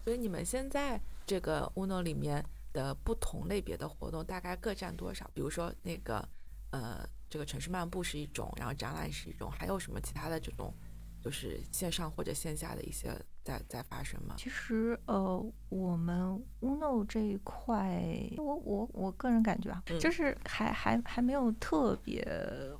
[0.04, 5.30] 所以你们现在这个 UNO 里面的不同类别的活动大概各占多少？
[5.32, 6.28] 比如说那个
[6.72, 10.74] 呃这个城市漫步是一种，然后展览是一种，还有什么其他的这种
[11.22, 13.10] 就是线上或者线下的一些？
[13.42, 14.34] 在在发生吗？
[14.36, 18.04] 其实呃，我们 UNO 这一块，
[18.36, 22.22] 我我我个人感觉啊，就是还还还没有特别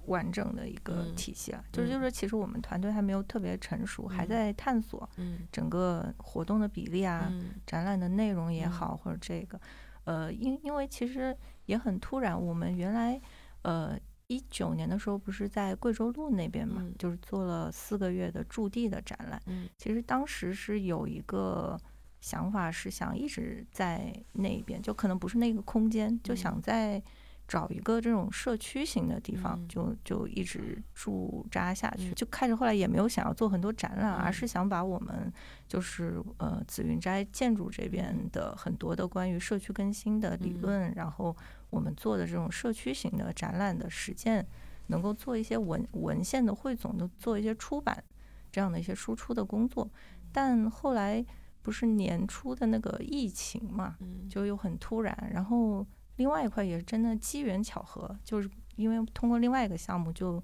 [0.04, 1.64] 完整的一个体系啊。
[1.72, 5.08] 就是就是，其实我们团队还没有特别成熟，还在探索
[5.50, 7.32] 整个活动的比例啊，
[7.66, 9.58] 展览的内容也好，或者这个
[10.04, 13.18] 呃，因因为其实也很突然，我们原来
[13.62, 13.98] 呃。
[14.30, 19.42] 一九年的时候，不是在贵州路那边嘛，就是做了四个月的驻地的展览。
[19.46, 21.76] 嗯，其实当时是有一个
[22.20, 27.02] 想法，是想一直在那边，就可能不是那个空间，就想在
[27.50, 32.12] 找一个这种社区型的地方，就就一直驻扎下去。
[32.12, 35.32] 就开始后来也没有想要做很多展览，而是想把我们
[35.66, 41.36] 就是呃紫云斋建筑这边的很多的关于社区更新的理论，然后。
[41.70, 44.44] 我们做的这种社区型的展览的实践，
[44.88, 48.02] 能够做一些文文献的汇总，都做一些出版
[48.50, 49.88] 这样的一些输出的工作。
[50.32, 51.24] 但后来
[51.62, 53.96] 不是年初的那个疫情嘛，
[54.28, 55.30] 就又很突然。
[55.32, 55.86] 然后
[56.20, 60.42] 另外一块也是真的机缘巧合，就是因为通过另外一个项目，就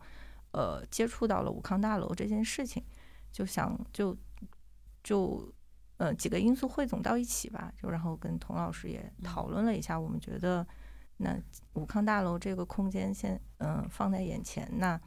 [0.53, 2.83] 呃接触到了武康大楼这件事情，
[3.31, 4.17] 就想就
[5.05, 5.53] 就
[5.99, 10.67] 呃几个因素汇总到一起吧，就然后跟童老师也讨论了一下，我们觉得。
[11.19, 11.35] 那
[11.73, 15.01] 武康大楼这个空间先嗯放在眼前，那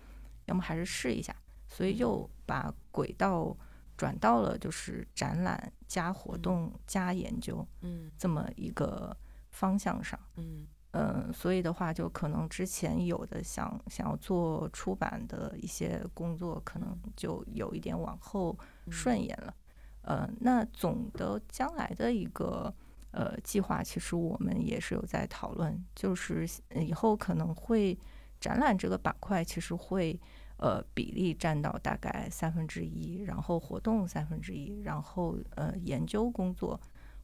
[0.45, 1.35] 要么还是试一下，
[1.67, 3.55] 所以又把轨道
[3.95, 9.15] 转到了就是展览加活动加研究，嗯，这么一个
[9.59, 10.65] 方向上，嗯。
[10.91, 18.57] 嗯，所以的话就可能之前有的想想要做出版的一些工作，可能就有一点往后
[18.89, 19.53] 顺延了，
[20.01, 22.73] 呃，那总的将来的一个。
[23.11, 27.97] 呃，计划其实我们也是有在讨论，就是以后可能会
[28.39, 30.19] 展览这个板块，其实会
[30.57, 36.79] 呃比例占到大概三分之一，然后活动三分之一，然后呃研究工作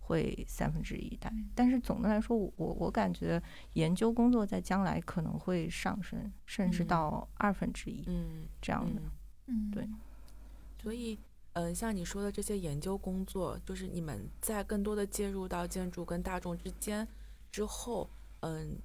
[0.06, 1.18] 会三分之一。
[1.20, 3.42] 但但是总的来说，我我感觉
[3.74, 9.02] 研究工作在将来可能会上升，甚至到二分之一，嗯，这样的，
[9.48, 9.88] 嗯，对，
[10.82, 11.18] 所以。
[11.58, 17.08] 嗯，像你说的这些研究工作，就是你们在更多的介入到建筑跟大众之间
[17.50, 18.10] 之后，
[18.42, 18.78] 嗯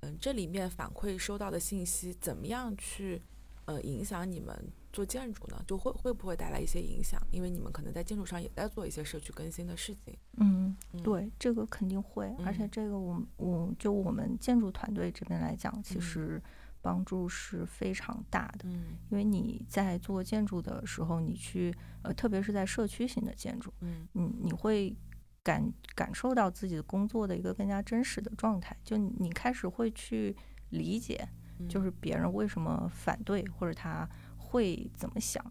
[0.00, 3.22] 嗯，这里面反馈收到的信息怎么样去
[3.66, 5.62] 呃影响你们做建筑呢？
[5.66, 7.20] 就会会不会带来一些影响？
[7.30, 10.16] 因为你们可能在建筑上也在做一些社区更新的事情。
[10.38, 16.42] 嗯，对，这个肯定会，而且这个我我就我们建筑团队这边来讲，其实
[16.82, 18.68] 帮助是非常大的。
[18.68, 24.96] 嗯因为你在做建筑的时候，你去呃，特别是在社区型的建筑，嗯你你会
[25.42, 30.36] 感感受到自己的工作的一个更加真实的状态，就你你开始会去
[30.70, 34.08] 理解，嗯，就是别人为什么反对，或者他
[34.50, 35.44] 会怎么想。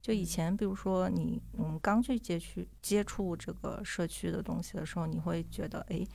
[0.00, 0.24] 就以嗯。
[0.24, 6.06] 前，比如说你我们刚去接去接触这个社区的东西的时候，你会觉得，哎，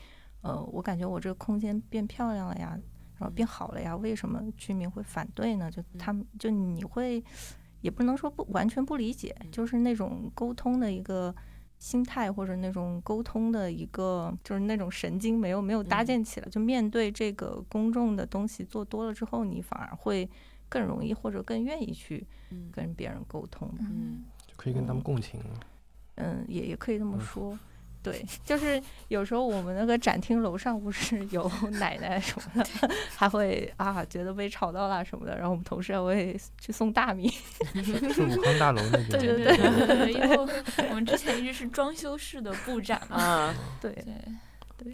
[0.42, 2.80] 呃，我感觉我这个空间变漂亮了呀，
[3.18, 5.70] 然后变好了呀，为什么居民会反对呢？
[5.70, 7.24] 就他们就你会
[7.82, 11.36] 也不能说不完全不理解，就是那种沟通的一个
[11.78, 16.06] 心态或者那种沟通的一个就是那种神经没有没有搭嗯。
[16.06, 20.30] 建起来，就面对这个公众的东西做多了之后，你反而会
[20.72, 23.70] 更容易或者更愿意去嗯跟别人沟通。
[23.82, 25.60] 嗯就可以跟他们共情了。
[26.16, 27.60] 嗯，也也可以这么嗯说。
[28.04, 31.48] 对，就是有时候我们那个展厅楼上不是有
[31.80, 37.30] 奶奶什么的，还会啊觉得被吵到了什么的，然后我们同事还会去送大米。
[38.12, 39.10] 是武康大楼那 边。
[39.10, 40.50] 对对对对对，因为我
[40.90, 44.14] 我们之前一直是装修式的布展嘛，啊，对，对，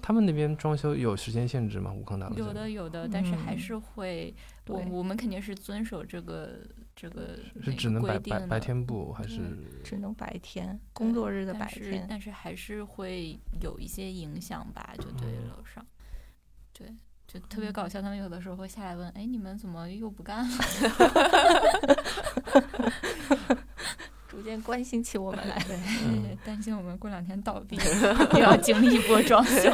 [0.02, 1.92] 他们那边装修有时间限制吗？
[1.92, 4.34] 武康大楼有的有的，但是还嗯是会，
[4.68, 6.60] 我我们肯定是遵守这个
[6.96, 9.40] 这个是只能白白白天布还是？
[9.84, 12.02] 只能白天工作日的白天。
[12.02, 15.86] 是但是还是会有一些影响吧，就对嗯楼上，
[16.74, 16.94] 对，
[17.28, 18.02] 就特别搞笑。
[18.02, 20.58] 他们有的时候会下来问，哎，你们怎么又不干了？
[24.38, 25.58] 逐渐关心起我们来。
[26.06, 27.76] 嗯担心我们过两天倒闭，
[28.38, 29.72] 又要经历一波装修。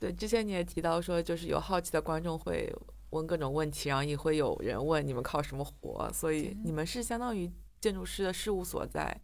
[0.00, 2.74] 对之前你也提到说，就是有好奇的观众会
[3.10, 9.14] 问各种问题，然后也会有人问你们靠什么活，所以你们是相当于建筑师的事务所在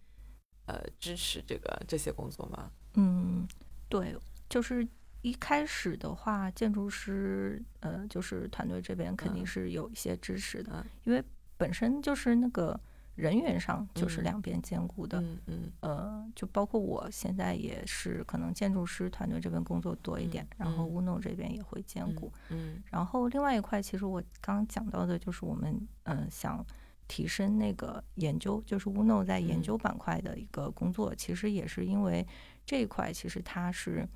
[0.67, 2.71] 呃支持这个这些工作吗？
[2.97, 3.49] 嗯，
[3.89, 4.15] 对，
[4.51, 4.87] 就是
[5.23, 11.25] 一开始的话，建筑师呃，就是团队这边肯定嗯是有一些支持的，嗯因为
[11.57, 12.79] 本身就是那个
[13.15, 15.21] 人员上就是嗯两边兼顾的。
[15.21, 22.33] 嗯嗯呃，就包括我现在也是可能建筑师团队这边工作多一点，然后嗯 UNO 这边也会兼顾。
[22.51, 26.65] 嗯然后另外一块，其实我刚刚讲到的就是我们嗯、呃想
[27.07, 32.27] 提升那个研究，就是 UNO 在研嗯究板块的一个工作，其实也是因为
[32.65, 34.09] 这一块其实它是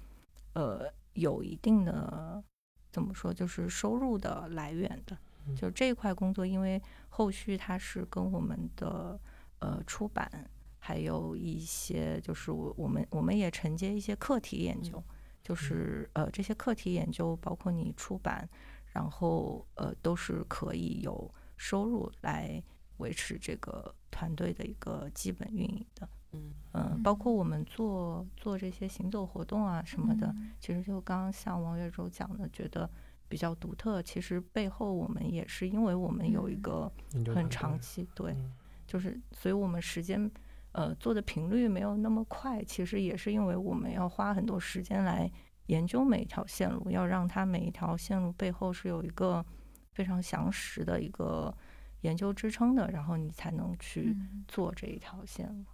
[0.54, 2.42] 呃有一定的
[2.90, 5.16] 怎么说，就是收入的来源的。
[5.46, 5.54] 嗯。
[5.54, 9.18] 就这一块工作，因为后续它是跟我们的
[9.60, 15.02] 呃出版，还有一些就是我我们我们也承接一些课题研究，
[15.42, 18.48] 就是呃这些课题研究包括你出版，
[18.92, 22.62] 然后呃都是可以有收入来
[22.98, 26.08] 维持这个团队的一个基本运营的。
[26.32, 26.52] 嗯。
[26.74, 30.50] 嗯，包括我们做做这些行走活动啊什么的，嗯。
[30.60, 32.88] 其实就刚刚像王月洲讲的，觉得
[33.28, 34.02] 比较独特。
[34.02, 36.92] 其实背后我们也是因为我们有一嗯个
[37.34, 38.52] 很长队期对，嗯
[38.86, 40.30] 就是所以我们时间
[40.72, 45.30] 呃做的频率没有那么快，其实也是因为我们要花很多时间来
[45.66, 49.44] 研究每一条线路，要让它每一条线路背后是有一个
[49.92, 51.54] 非常详实的一个
[52.00, 55.64] 研究支撑的，然后你才能去嗯做这一条线路。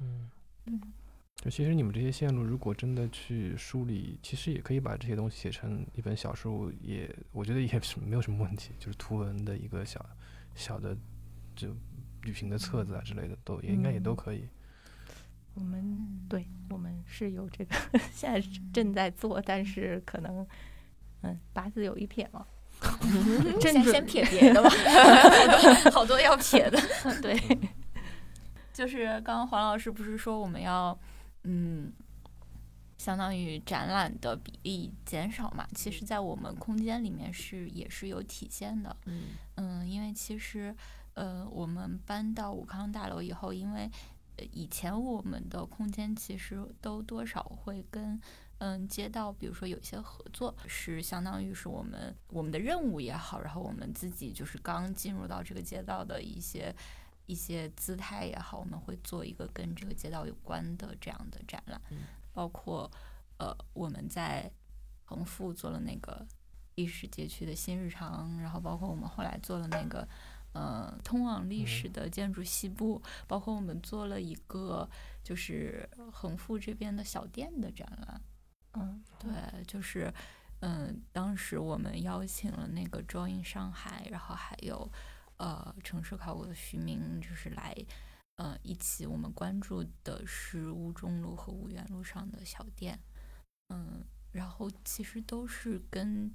[0.00, 0.30] 嗯
[0.66, 0.80] 嗯，
[1.42, 10.04] 就其实你们这些线路，如果真的去梳理，其实也可以把这些东西写成一本小说，也我觉得也是没有什么问题，就是图文的一个小
[10.54, 10.96] 小的
[11.54, 11.68] 就
[12.22, 14.48] 旅行的册子啊之类的，都也应该也都嗯可以。
[15.54, 17.76] 我们嗯对我们是有这个，
[18.10, 18.40] 现在
[18.72, 20.46] 正在做，但是可能
[21.20, 22.46] 嗯八字有一撇嘛，
[23.60, 26.80] 先先撇别的吧，好多好多要撇的。
[27.20, 27.38] 对，
[28.72, 30.98] 就是刚刚黄老师不是说我们要，
[31.44, 31.92] 嗯，
[32.98, 35.66] 相当于展览的比例减少嘛？
[35.74, 38.96] 其实，在我们空间里面是也是有体现的。
[39.06, 40.74] 嗯嗯，因为其实，
[41.14, 43.90] 呃，我们搬到武康大楼以后，因为
[44.36, 48.20] 呃以前我们的空间其实都多少会跟
[48.58, 56.74] 嗯街道，比如说有一些合作，是相当于是我们我们的任务也好，然后我们自己就是刚进入到这个街道的一些
[57.26, 61.98] 一些姿态也好，我们会做一个跟这个街道有关的这样的展览，嗯
[62.32, 62.90] 包括
[63.38, 64.50] 呃我们在
[65.04, 66.26] 横富做了那个
[66.74, 70.06] 历史街区的新日常，然后包括我们后来做了那个
[70.52, 74.88] 呃通往历史的建筑西部，包括我们做了一个
[75.22, 78.20] 就是横富这边的小店的展览。
[78.72, 79.30] 嗯对，
[79.64, 80.12] 就是
[80.60, 84.90] 嗯，当时我们邀请了那个 Join 上海，然后还有
[85.36, 87.74] 呃城市考古的徐明，就是来
[88.36, 92.98] 呃一起我们关注的是乌中路和五原路上的小店，
[93.68, 96.32] 嗯，然后其实都是跟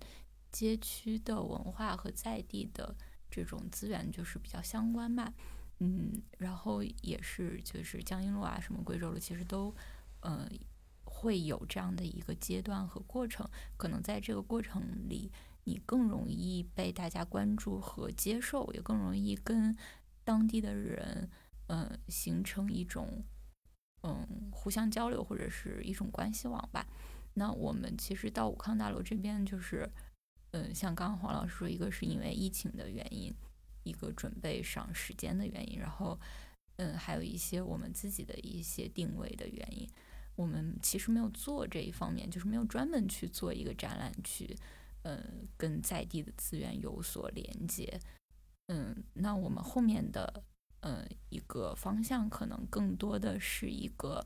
[0.52, 2.95] 街区的文化和在地的
[3.30, 5.34] 这种资源就是比较相关吧。
[5.80, 9.76] 嗯，然后也是就是江阴路啊，什么贵州路，其实都
[10.22, 10.50] 嗯。
[11.12, 13.45] 会有这样的一个阶段和过程，
[13.76, 15.30] 可能在这个过程里，
[15.70, 19.78] 你更容易被大家关注和接受，也更容易跟
[20.24, 21.30] 当地的人，
[21.67, 23.24] 嗯，形成一种
[24.01, 26.88] 嗯互相交流或者是一种关系网吧。
[27.36, 29.88] 那我们其实到武康大楼这边，就是
[30.53, 33.32] 嗯，像刚刚黄老师说，一个是因为疫情的原因，
[33.84, 36.20] 一个准备上时间的原因，然后
[36.78, 39.88] 嗯，还有一些我们自己的一些定位的原因。
[40.36, 44.57] 我们其实没有做这一方面，就是没有专门去做一个展览，去，
[45.04, 45.24] 呃，
[45.58, 48.00] 跟在地的资源有所连接。
[48.68, 50.43] 嗯，那我们后面的，
[50.82, 54.26] 呃，一个方向可能更多的是一个，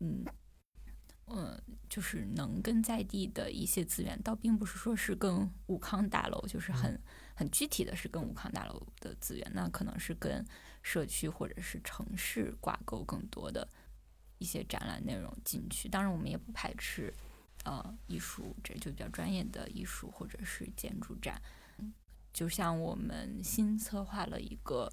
[0.00, 0.24] 嗯，
[1.26, 7.00] 嗯，就是能跟在地的一些资源，倒并不是说是跟武康大楼，就是很
[7.34, 10.44] 很具体的是跟武康大楼的资源，那可能是跟
[10.82, 13.68] 社区或者是城市挂钩更多的。
[14.38, 17.14] 一些展览内容进去，当然我们也不排斥，
[17.64, 21.40] 呃，艺术这就比较专业的艺术或者是建筑展，
[22.32, 24.92] 就像我们新策划了一个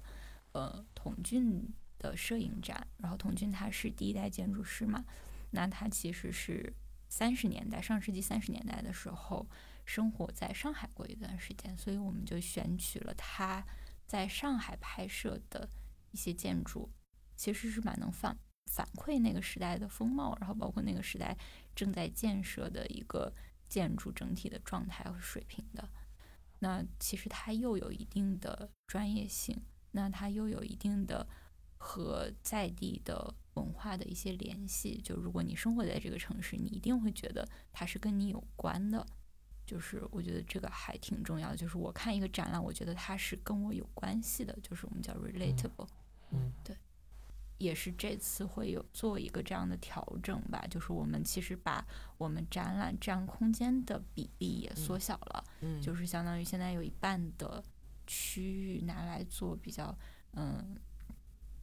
[0.52, 1.68] 呃童俊
[1.98, 5.04] 的摄影展，然后童俊他是第一代建筑师嘛，
[5.50, 6.72] 那他其实是
[7.08, 9.44] 三十年代上世纪三十年代的时候
[9.84, 13.66] 生活在上海过一段时间，所以我们就选取了他
[14.06, 15.68] 在上海拍摄的
[16.12, 16.88] 一些建筑，
[17.34, 18.38] 其实是蛮能反。
[18.66, 21.36] 反馈那个时代的风貌，然后包括那个时代
[21.80, 23.32] 正在建设的一个
[23.66, 25.88] 建筑整体的状态和水平的。
[26.58, 29.58] 那其实它又有一定的专业性，
[29.92, 31.26] 那它又有一定的
[31.78, 35.00] 和在地的文化的一些联系。
[35.02, 39.06] 就如果你生活在这个城市，你一定会觉得它是跟你有关的。
[39.64, 41.56] 就是我觉得这个还挺重要的。
[41.56, 45.88] 就是我看一个展览，我觉得它是跟我有关系的，就是我们叫 relatable。
[46.30, 46.76] 嗯，对。
[47.60, 51.86] 也是这次会有做一个这样的调整吧，就是我们其实把
[52.16, 57.62] 我们展览占空间的比例也缩小了，嗯，就是相当于现在有一半的
[58.06, 59.94] 区域拿来做比较
[60.32, 60.74] 嗯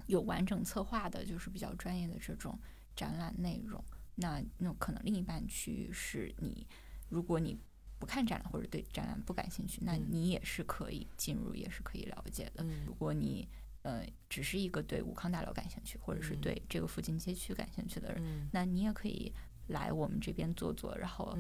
[0.06, 2.58] 有完整策划的，就是比较专业的这种
[2.96, 3.84] 展览内容。
[4.14, 6.68] 那那可能另一半区域是你，
[7.10, 7.60] 如果你
[7.98, 12.64] 不看展览或者对展览不感兴趣，那你也是可以进入，也是可以了解的。
[12.86, 13.48] 如果你
[13.88, 19.32] 呃，只是一个对武康大楼感兴趣，或者是对这个附近街区感兴趣的人，那你也可以
[19.68, 21.34] 来我们这边坐坐，然后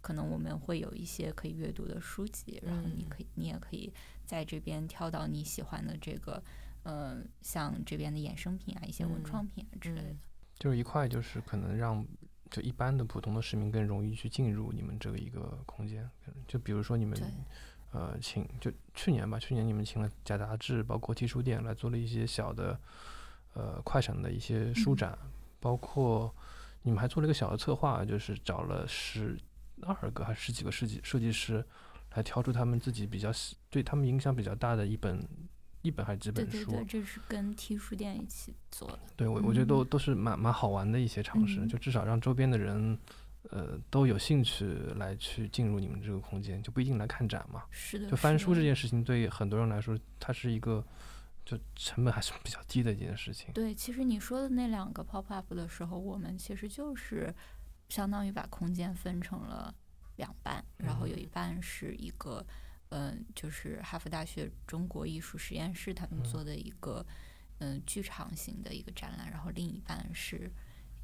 [0.00, 3.92] 可能我们会有一些可以阅读的书籍，然后你可以，你也可以
[4.24, 6.40] 在这边挑到你喜欢的这个，
[6.84, 10.14] 呃，像这边的衍生品啊，一些文创品啊之类的。
[10.56, 12.06] 就是一块，就是可能让
[12.48, 16.08] 就一般的普通的市民更容易去进入你们这个一个空间，
[16.46, 17.20] 就比如说你们。
[17.90, 22.78] 呃，请就去年吧，去年你们请了假杂志，包括 T 书店来做了一些小的，
[23.54, 25.16] 呃，快闪的一些书展，
[25.58, 26.34] 包括
[26.82, 29.38] 你们还做了一个小的策划，就是找了十
[29.80, 31.64] 二个还是十几个设计设计师，
[32.14, 33.30] 来挑出他们自己比较
[33.70, 35.26] 对他们影响比较大的一本
[35.80, 36.52] 一本还是几本书。
[36.52, 38.98] 对对对，这是跟 T 书店一起做的。
[39.16, 42.98] 对我我觉得都都是蛮蛮好玩的一些尝试，就至少让周边的人。
[43.50, 44.66] 呃，都有兴趣
[44.96, 47.64] 来去进入你们这个空间，就不一定来看展嘛。
[47.70, 48.10] 是的。
[48.10, 50.84] 就翻书这件事情，对很多人来说，它是一个
[51.44, 53.52] 就成本还是比较低的一件事情。
[53.54, 57.34] 对，其实你说的那两个 pop up 的时候，我们其实就是
[57.88, 59.74] 相当于把空间分成了
[60.16, 62.44] 两半，然后有一半是一个，
[62.90, 67.06] 嗯，就是哈佛大学中国艺术实验室他们做的一个，
[67.60, 70.52] 嗯，剧场型的一个展览，然后另一半是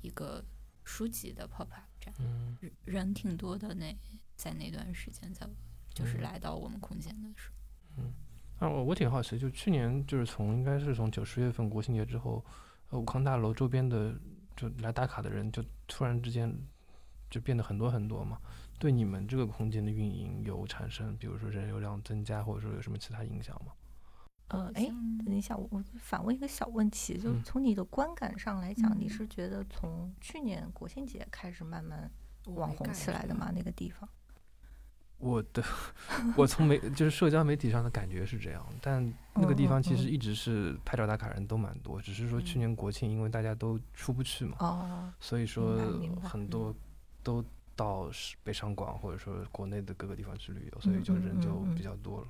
[0.03, 0.45] 一个。
[0.87, 1.81] 书籍的 pop up
[2.13, 2.27] 展，
[2.61, 3.75] 人人挺多的。
[3.75, 3.97] 那
[4.37, 5.47] 在那段时间，在
[5.93, 7.51] 就是来到我们空间的时
[7.97, 8.13] 候，嗯，
[8.59, 12.45] 啊，我我挺好奇，就去年就是从应该是从九十月份国庆节之后，
[12.91, 14.15] 呃，武康大楼周边的
[14.57, 16.53] 就来打卡的人就突然之间
[17.31, 18.41] 就变得很多很多嘛，
[18.79, 23.73] 对你们这个空间的运营有产生，比如说人流量增加，或者说有什么其他影响吗？
[24.49, 24.93] 呃，哎，
[25.25, 32.11] 等一下，我反问一个小问题，就从你的观感上来讲，你是觉得从去年国庆节开始慢慢
[32.47, 33.51] 网红起来的吗？
[33.55, 34.09] 那个地方？
[35.19, 35.65] 我的，
[36.37, 45.79] 我从媒就是社交媒体上的感觉是这样，但那个地方其实一直是拍照打卡人都蛮多，只是说去年国庆因为大家都出不去嘛，哦，所以说
[46.23, 46.75] 很多
[47.23, 47.43] 都
[47.75, 48.11] 到
[48.43, 52.27] 北上广或者说国内的各个地方去旅游，所以就人就比较多了。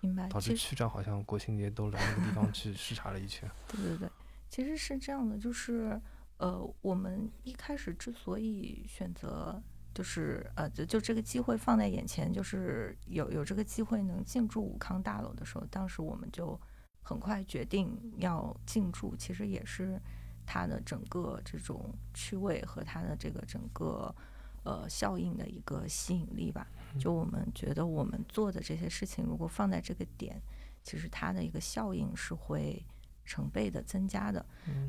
[0.00, 3.50] 明白，导致区长好像国庆节都来那个地方去视察了一圈。
[3.68, 4.08] 对对对，
[4.48, 6.00] 其实是这样的，就是
[6.36, 9.60] 呃，我们一开始之所以选择
[9.92, 16.58] 就是呃，就就这个机会放在眼前，就是有有这个机会能进驻武康大楼的时候，当时我们就
[17.02, 19.16] 很快决定要进驻。
[19.16, 20.00] 其实也是
[20.46, 24.14] 它的整个这种区位和它的这个整个
[24.62, 26.64] 呃效应的一个吸引力吧。
[26.98, 30.40] 就我们觉得我们做的这些事情，如果放在这个点，
[30.82, 32.84] 其实它的一个效应是会
[33.24, 34.46] 成倍的增加的。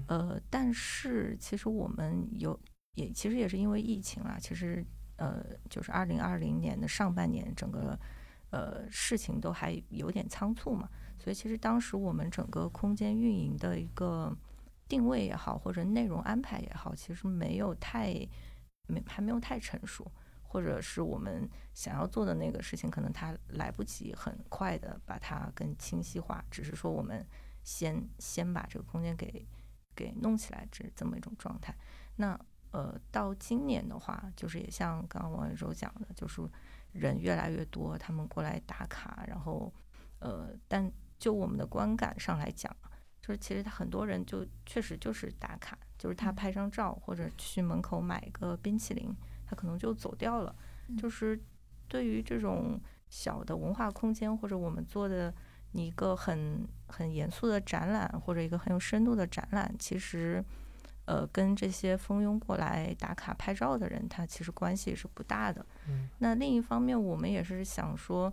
[0.07, 2.59] 呃，但是其实我们有
[2.95, 4.85] 也其实也是因为疫情啊，其实。
[5.21, 7.99] 呃，就是二零二零年的上半年，整个
[8.51, 10.87] 呃事情都还有点仓促嘛，
[11.21, 14.33] 所以其实当时我们整个空间运营的一个
[14.87, 18.13] 定位也好，或者内容安排也好，其实没有太
[18.87, 20.09] 没还没有太成熟，
[20.49, 27.25] 或者是我们想要做的那个事情，可能它来不及很快的把它更清晰化，只是说我们
[27.63, 29.47] 先先把这个空间给
[29.95, 31.73] 给弄起来，这这么一种状态，
[32.17, 32.37] 那。
[32.71, 36.39] 呃，到今年的话，就是也像刚刚王宇洲讲的，就是
[36.91, 39.73] 人越来越多，他们过来打卡，然后
[40.19, 42.71] 呃，但就我们的观感上来讲，
[43.19, 49.11] 就是其实他很多人就确实就是打卡，就是他拍张照或者去门口买个冰淇淋，
[49.49, 50.53] 他可能就走掉了。
[50.97, 51.39] 就是
[51.87, 52.79] 对于这种
[53.09, 55.33] 小的文化空间，或者我们做的
[55.71, 60.43] 一个很很严肃的展览，或者一个很有深度的展览，其实。
[61.05, 65.65] 呃，跟这些蜂拥过来打卡拍照的人，他其实关系是不大的。
[65.87, 68.31] 嗯，那另一方面，我们也是想说，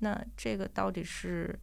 [0.00, 1.58] 那这个到底是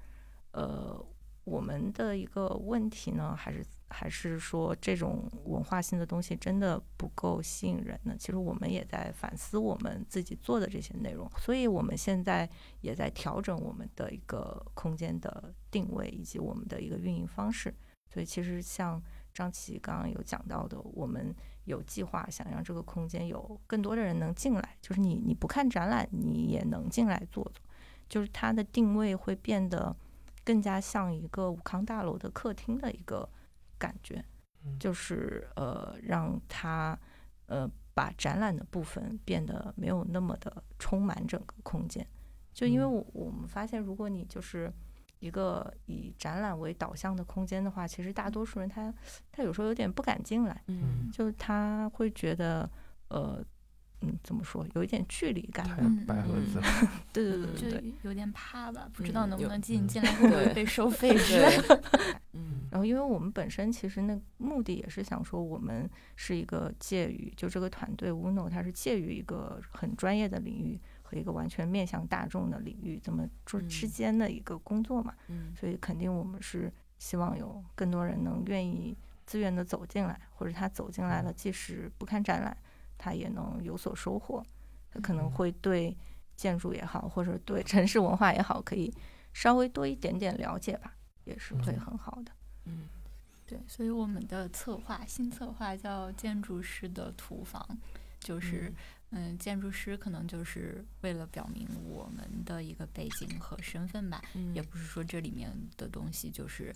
[0.53, 0.99] 呃
[1.43, 8.15] 我们的一个问题呢，还是还是说这种文化性的东西真的不够吸引人呢？
[8.17, 12.49] 其实我们也在反思我们自己做的这些内容，所以我们现在
[12.81, 17.73] 也在调整我们的一个空间的定位以及我们的一个运营方式。
[18.13, 19.01] 所以其实像。
[19.36, 27.61] 张琪刚刚有讲到的，我们有计划想让这个空间有更多的人能进来，就是你你不看展览，你也能进来坐坐，
[28.07, 29.93] 就是它的定位会变得
[30.45, 33.27] 更加像一个武康大楼的客厅的一个
[33.78, 34.23] 感觉，
[34.80, 36.97] 就是呃让它
[37.47, 42.05] 呃把展览的部分变得没有那么的充满整个空间，
[42.53, 44.71] 就因为我我们发现，如果你就是。
[45.19, 48.93] 一个以展览为导向的空间的话，其实大多数人他
[49.32, 52.69] 他有时候有点不敢进来，嗯，就他会觉得
[53.07, 53.43] 呃
[54.06, 55.66] 嗯怎么说，有一点距离感，
[56.06, 56.60] 白盒子，
[57.12, 61.84] 对对对对，就有点怕吧，不知道能不能进，进来会不会被收 费之类的。
[62.34, 70.80] 嗯，然后因为我们本身其实那目的也是想说，我们是一个介于就这个团队 Uno，它是介于一个很专业的领域。
[71.08, 75.14] 和一个完全面向大众的领域，这么做之间的一个工作嘛，
[75.56, 82.58] 所以肯定我们是希望有更多人能愿意自愿的走进来，或者他走进来了，即使不看展览，
[82.97, 84.43] 他也能有所收获。
[84.91, 85.95] 他可能会对
[86.35, 88.93] 建筑也好，或者对城市文化也好，可以
[89.33, 92.31] 稍微多一点点了解吧，也是会很好的。
[92.65, 92.87] 嗯，
[93.45, 97.77] 对，所以我们的策划新策划叫建筑师的图房，
[98.19, 98.73] 就是。
[99.12, 104.22] 嗯，建筑师可能就是为了表明我们的一个背景和身份吧，
[104.53, 106.74] 也不是说这里面的东西就是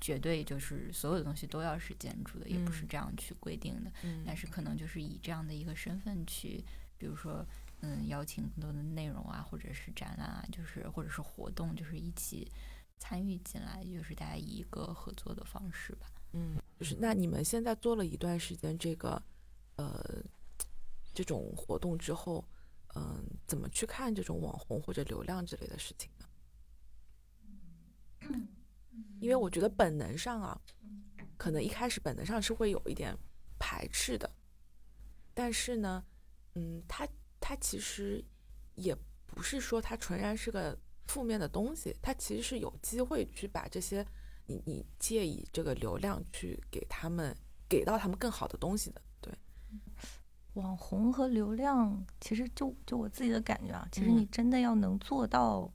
[0.00, 3.92] 绝对就是所有的东西都要是建筑的，也不是这样去规定的。
[4.24, 6.64] 但是可能就是以这样的一个身份去，
[6.98, 7.46] 比如说，
[7.82, 12.50] 嗯，邀请更多的内容啊，或者是展览啊，就是或者是活动，就是一起
[12.98, 16.06] 参与进来，就是大家以一个合作的方式吧。
[16.32, 19.22] 嗯，就是那你们现在做了一段时间这个，
[19.76, 20.24] 呃。
[21.16, 22.46] 这种活动之后，
[22.94, 26.26] 嗯，怎么去看这种网红或者流量之类的事情呢？
[29.18, 30.60] 因为我觉得本能上啊，
[31.38, 33.16] 可能一开始本能上是会有一点
[33.58, 34.30] 排斥的，
[35.32, 36.04] 但是呢，
[36.54, 37.08] 嗯，它
[37.40, 38.22] 它其实
[38.74, 38.94] 也
[39.24, 44.06] 不是说它纯然是个负面的东西，它其实是有机会去把这些
[44.44, 47.34] 你你借以这个流量去给他们
[47.66, 49.00] 给到他们更好的东西的。
[49.18, 49.32] 对
[50.56, 55.70] 网红和流量，其实就就我自己的感觉啊，其实你真的要能做到，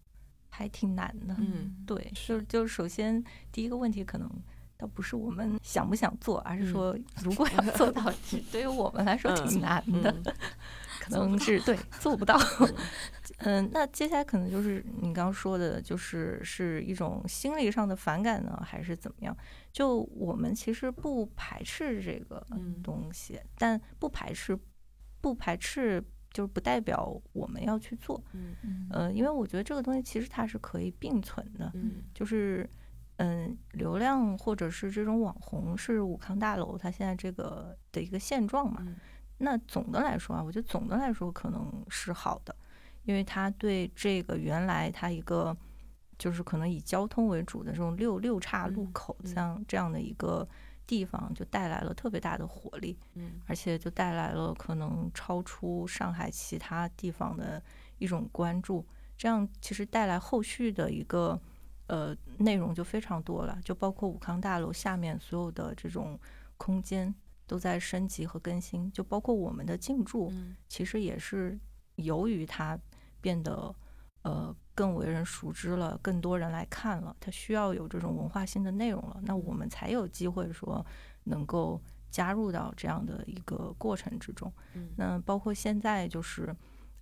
[0.50, 1.36] 还挺难的。
[1.38, 4.30] 嗯，对，就就首先第一个问题可能
[4.78, 8.12] 倒不是我们想不想做，而是说 如果要做到，
[8.52, 10.12] 对于我们来说挺难的，
[11.00, 12.40] 可能是对做不到。
[13.44, 19.36] 嗯，那接下来可能就是你刚刚说的，就是是一种心理上的反感呢，还是怎么样？
[19.72, 22.46] 就我们其实不排斥这个
[22.84, 24.58] 东西，但不排斥。
[25.22, 28.22] 不排斥，就是不代表我们要去做。
[28.34, 31.72] 嗯嗯，呃，因为我觉得这个东西其实它是可以并存的。
[31.76, 32.70] 嗯，就是
[33.18, 38.86] 嗯，流量或者是这种网红是武康大楼它现在这个的一个现状嘛。
[39.38, 42.56] 那总的来说啊，我觉得总的来说可能是好的，
[43.04, 45.56] 因为它对这个原来它一个
[46.18, 50.48] 就是可能以交通为主的这种六六岔路口这样这样的一个
[50.92, 53.40] 地方，就带来了特别大的活力，嗯。
[53.48, 57.64] 而且就带来了可能超出上海其他地方的
[57.98, 58.86] 一种关注，
[59.18, 61.40] 这样其实带来后续的一个
[61.88, 66.20] 呃内容就非常多了，就包括武康大楼下面所有的这种
[66.58, 67.16] 空间
[67.48, 70.58] 都在升级和更新，就包括我们的进驻，嗯。
[70.68, 71.58] 其实也是
[71.96, 72.78] 由于它
[73.22, 73.74] 变得
[74.24, 80.86] 呃更为人熟知了，更多人来看了，它需要有这种文化性的内容了，那我们才有机会说
[81.24, 84.52] 能够加入到这样的一个过程之中。
[84.74, 86.56] 嗯那包括现在就是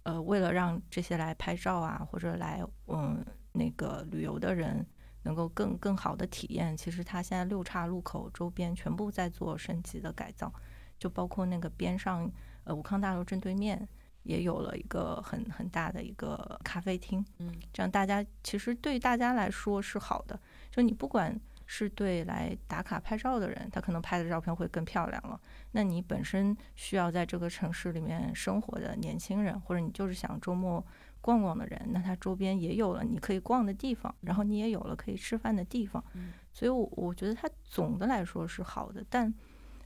[0.04, 4.86] 呃，为了让这些来拍照啊或者来嗯那个旅游的人。
[5.24, 10.52] 能够更更好的体验，其实它现在六岔路口周边全部在做升级的改造，
[10.98, 12.32] 就包括那个边上
[12.64, 13.86] 呃武康大楼正对面
[14.30, 17.52] 也有了一个很很大的一个咖啡厅，嗯。
[17.74, 25.40] 这样大家其实对大家来说是好的，就你不管是对来打卡拍照的人，他可能拍的照片会更漂亮了。
[25.72, 30.86] 那你本身需要在这个城市里面生活的年轻人，或者你就是想周末
[31.22, 36.04] 逛逛的人，那他周边也有了你可以逛的地方，然后你也有了可以吃饭的地方。
[36.14, 36.32] 嗯。
[36.54, 39.34] 所以我，我觉得它总的来说是好的，但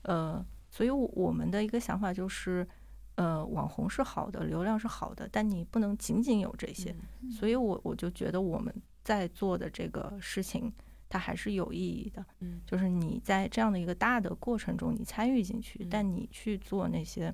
[0.03, 2.67] 呃，所以我我们的一个想法就是，
[3.15, 6.95] 呃，网红是好的，流量是好的，但你不能仅仅有这些。
[7.21, 10.71] 嗯所以我我就觉得我们在做的这个事情，
[11.07, 12.25] 它还是有意义的。
[12.39, 17.33] 嗯就是你在这样的一个大的过程中，你参与进去嗯，但你去做那些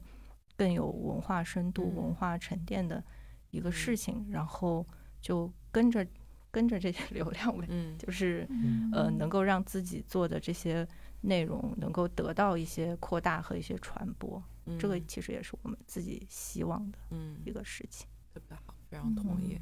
[0.58, 3.04] 更有文化深度、嗯文化沉淀的
[3.52, 4.86] 一个嗯事情，然后
[5.22, 6.06] 就跟着
[6.52, 10.88] 跟着这些 流量呗，嗯就是嗯呃，能够让自己做的这些
[11.22, 18.08] 内容能够得到一些扩大和一些传播，嗯这个其实也是我们自己希望的嗯一个事情。
[18.34, 19.60] 特别好，非常同意。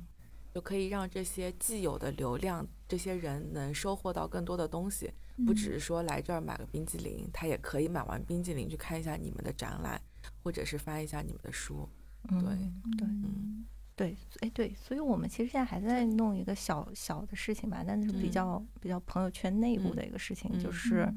[0.54, 5.12] 就可以让这些既有的流量，这些人能收获到更多的东西，
[5.46, 10.02] 不只是说来这儿买个冰激凌，他也可以买完冰激凌去看一下你们的展览，
[10.42, 11.88] 或者是翻一下你们的书。
[12.30, 12.56] 嗯，对
[12.98, 21.12] 对嗯对，哎对，所以我们其实现在还在弄一个小小的事情吧，但是比嗯较、比较朋友圈内部嗯的一个事情，嗯就是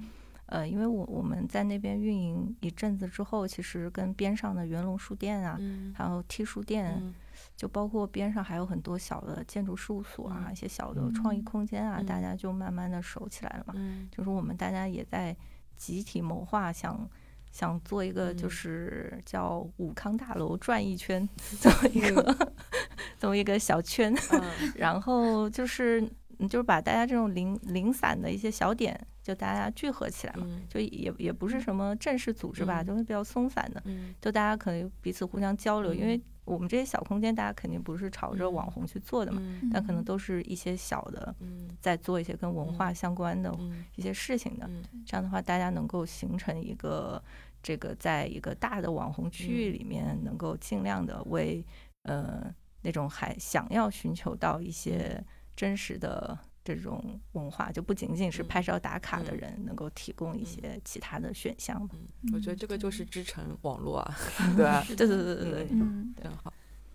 [0.51, 7.15] 呃，因为我我们在那边运营一阵子之后，其实跟边上的元龙书店啊，嗯还有 T 书店，嗯
[7.57, 13.75] 就包括边上还有很多小的建筑事务所啊，嗯一些小的创意嗯空间啊，嗯大家就慢慢的熟起来了嘛。
[13.77, 15.37] 嗯就是我们大家也在
[15.77, 17.09] 集体谋划，想
[17.53, 21.27] 想做一个就嗯是叫武康大楼转一圈
[21.61, 22.51] 这么一个、
[23.19, 24.43] 这么一个小圈，嗯
[24.75, 26.11] 然后就是嗯
[26.49, 30.45] 就是把大家这种零零散的一些小点，就大家聚合起来嘛。
[30.49, 30.62] 嗯。
[30.68, 32.86] 就也也不是什么正式组织吧，嗯。
[32.86, 34.14] 就是比较松散的，嗯。
[34.20, 36.22] 就大家可能彼此互相交流，因为嗯。
[36.47, 38.72] 我们这些小空间，大家肯定不是朝着网嗯。
[38.72, 39.70] 红去做的嘛，嗯。
[39.72, 41.68] 但可能都是一些小的，嗯。
[41.80, 43.84] 在做一些跟文化嗯相关的嗯。
[43.97, 44.66] 一些事情的。
[44.68, 44.82] 嗯。
[45.07, 47.22] 这样的话，大家能够形成一个
[47.62, 49.74] 这个在一个大的网红区域嗯。
[49.74, 51.64] 里面，能够尽量的为
[52.03, 55.22] 呃那种还想要寻求到一些
[55.61, 61.95] 真实的这种文化，就不仅仅是嗯拍照打卡的嗯人，能够提供一些其他的选项吧。
[62.23, 64.17] 嗯，我觉得嗯这个就是支撑网络啊，
[64.57, 64.83] 对吧？
[64.89, 66.51] 对对对对对，嗯，很好。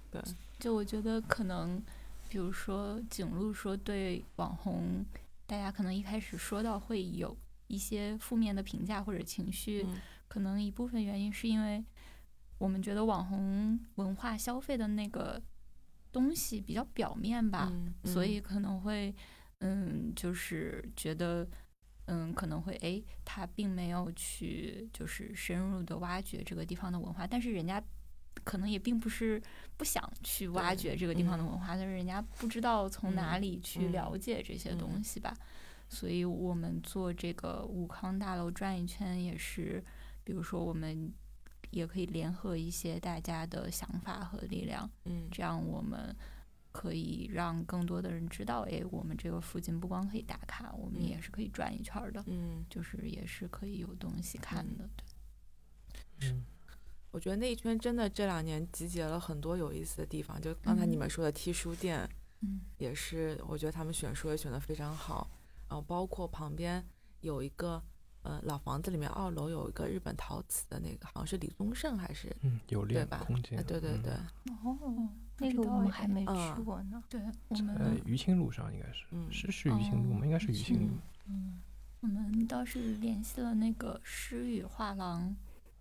[0.09, 0.19] 对，
[0.57, 1.79] 就我觉得可能，
[2.27, 5.05] 比如说景路说对网红，
[5.45, 7.37] 大家可能一开始说到会有
[7.67, 9.95] 一些负面的评价或者情绪，嗯
[10.27, 11.85] 可能一部分原因是因为
[12.57, 15.39] 我们觉得网红文化消费的那个
[16.15, 19.13] 东西比较表面吧，嗯所以可能会，
[19.59, 21.45] 嗯，就是觉得，
[22.05, 27.83] 嗯，可能会，诶，他并没有去就是深入的挖掘这个地方的文化，但是人家
[28.45, 29.41] 可能也并不是
[29.75, 31.47] 不想去挖掘这个地方的嗯。
[31.47, 35.35] 文化，但是人家不知道从哪嗯里去嗯了解这些东嗯西吧。
[35.89, 39.83] 所以我们做这个武康大楼转一圈也是，
[40.23, 41.13] 比如说我们
[41.75, 45.27] 也可以联合一些大家的想法和力量，嗯。
[45.29, 46.15] 这样我们
[46.71, 51.03] 可以让更多的人知道，哎，我们这个附近不光可以打卡，我们嗯。
[51.03, 54.89] 也是可以转一圈儿的，嗯，就是也是可以有东西看的。
[56.17, 56.45] 对，嗯。
[57.11, 62.09] 我觉得那一圈真的这两年集结了很多有意思的地方，就刚才你嗯们说的 T 书店，
[62.39, 62.61] 嗯。
[62.77, 65.29] 也是我觉得他们选书也选的非常好，
[65.67, 66.85] 然后包括旁边
[67.19, 67.83] 有一个
[68.25, 74.13] 呃老房子里面二楼有一个日本陶瓷的那个，好像是李宗盛还是嗯，有练吧空间哎，对对嗯对，
[74.63, 77.03] 哦，那知个我们还没嗯去过呢。
[77.09, 80.19] 对，我呃们，余庆路上应该是，嗯是是余庆路吗？
[80.21, 80.93] 哦应该是余庆路
[81.27, 81.61] 嗯。
[82.01, 85.35] 嗯，我们倒是联系了那个诗语画廊，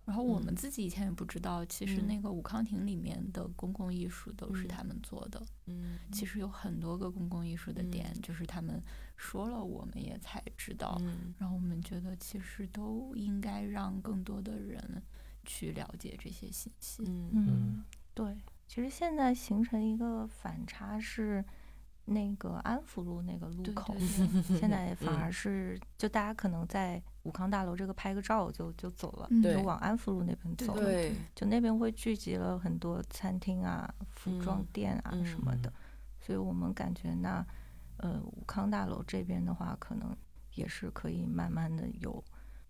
[0.05, 5.41] 然后我们嗯自己以前也不知道，其实嗯那个武康亭里面的公共艺术都是嗯他们做的。
[5.65, 8.81] 嗯，其实有很多个公共艺术的嗯点，就是他们
[9.17, 10.97] 说了，我们也才知道。
[11.01, 11.33] 嗯。
[11.37, 15.01] 然后我们觉得，其实都应该让更多的人
[15.45, 17.03] 去了解这些信息。
[17.07, 17.29] 嗯。
[17.33, 18.37] 嗯，对，
[18.67, 21.43] 其实现在形成一个反差是，
[22.05, 25.17] 那个安福路那个路口，对对现 在反嗯。
[25.17, 30.83] 而是就大家可能在武康大楼这个拍个照就就走了，就往安福路那边走了。
[30.83, 34.67] 对，就那边会聚集了很多餐厅啊、服装嗯。
[34.71, 35.73] 店啊什么的，嗯。
[36.21, 37.45] 所以我们感觉那
[38.05, 40.15] 呃武康大楼这边的话，可能
[40.53, 42.23] 也是可以慢慢的有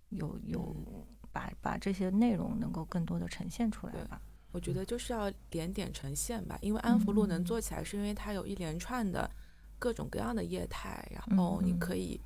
[0.09, 4.21] 有有嗯把把这些内容能够更多的呈现出来吧。
[4.51, 9.29] 我觉得就是要点点呈现吧，因为安福路能嗯做起来，是因为它有一连串的
[9.77, 12.21] 各种各样的业态，然后你嗯可以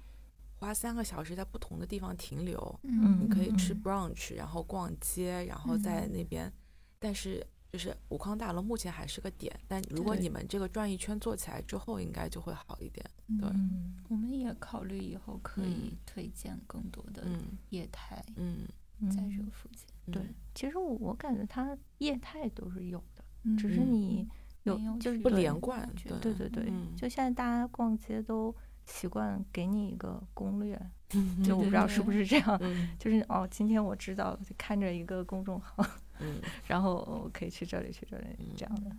[0.60, 6.54] 花三个小时在不同的地方停留，嗯你可以吃嗯 brunch，然后逛街，然后在嗯那边，
[7.00, 13.06] 但是就是武康大楼目前还是个点，但如果你们这个转一圈做起来之后，应该就会好一点。
[13.40, 13.50] 对。
[13.50, 17.40] 嗯我们也考虑以后可以推荐更多的嗯
[17.70, 18.68] 业态嗯，
[19.12, 19.86] 在这嗯个附近。
[20.12, 24.28] 对嗯，其实我我感觉它业态都是有的，嗯只是你
[24.64, 25.88] 有就是不连贯
[26.20, 28.54] 对对对，嗯就现在大家逛街都
[28.88, 30.76] 习惯给你一个攻略，
[31.14, 32.90] 嗯就我不知道是不是这样，嗯。
[32.98, 35.86] 就是哦，今天我知道了，就看着一个公众号，
[36.20, 36.42] 嗯。
[36.68, 38.92] 然后我可以去这里去这里这样的。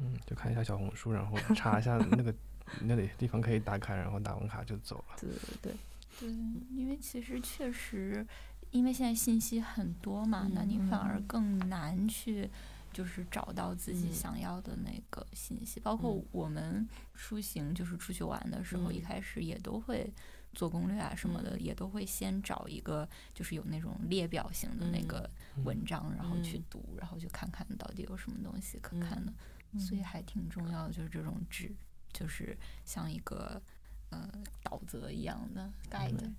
[0.00, 2.34] 嗯，就看一下小红书，然后查一下那个
[2.82, 5.16] 那里地方可以打卡，然后打完卡就走了。
[5.20, 5.74] 对对对，
[6.20, 6.28] 对，
[6.70, 8.24] 因为其实确实，
[8.70, 12.48] 因为现在信息很多嘛，那你反而嗯更难去
[12.92, 15.80] 就是找到自己嗯想要的那个信息。
[15.80, 16.24] 包括嗯。
[16.30, 20.12] 我们出行，就是出去玩的时候，一嗯开始也都会
[20.52, 25.30] 做攻略啊什么的，也都会先找一个就是有那种列表型的那嗯个嗯
[25.64, 29.32] 文章，然后去嗯读，然后去看看到底有什么东西可嗯看的。
[29.78, 31.70] 所以还挺重要的，就是这种纸，
[32.10, 32.56] 就是
[32.86, 33.60] 像一个
[34.08, 34.26] 呃
[34.62, 36.32] 导则一样的 guide，、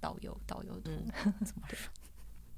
[0.00, 1.92] 导游导游图、嗯怎么说？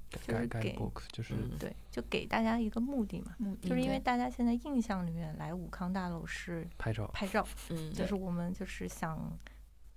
[0.08, 7.08] 就是 guide 给 book 就是嗯对，就给大家一个目的嘛，目的就是因为大家现在印象里面来武康大楼是拍照。
[7.08, 9.18] 拍照，嗯就是我们就是想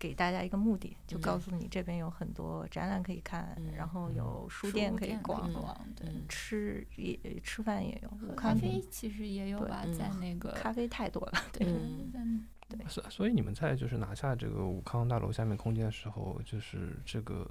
[0.02, 6.10] 给大家一个目的，就告嗯诉你这边有很多展览可以看，嗯然后嗯有书书店可以逛，嗯逛，对。
[6.10, 11.68] 嗯吃也吃饭也有，咖啡其实也有吧，嗯在那个咖啡太多了，对，
[12.88, 17.48] 所所以你们在就是拿下这个武康大楼下面空间的时候，就是这个，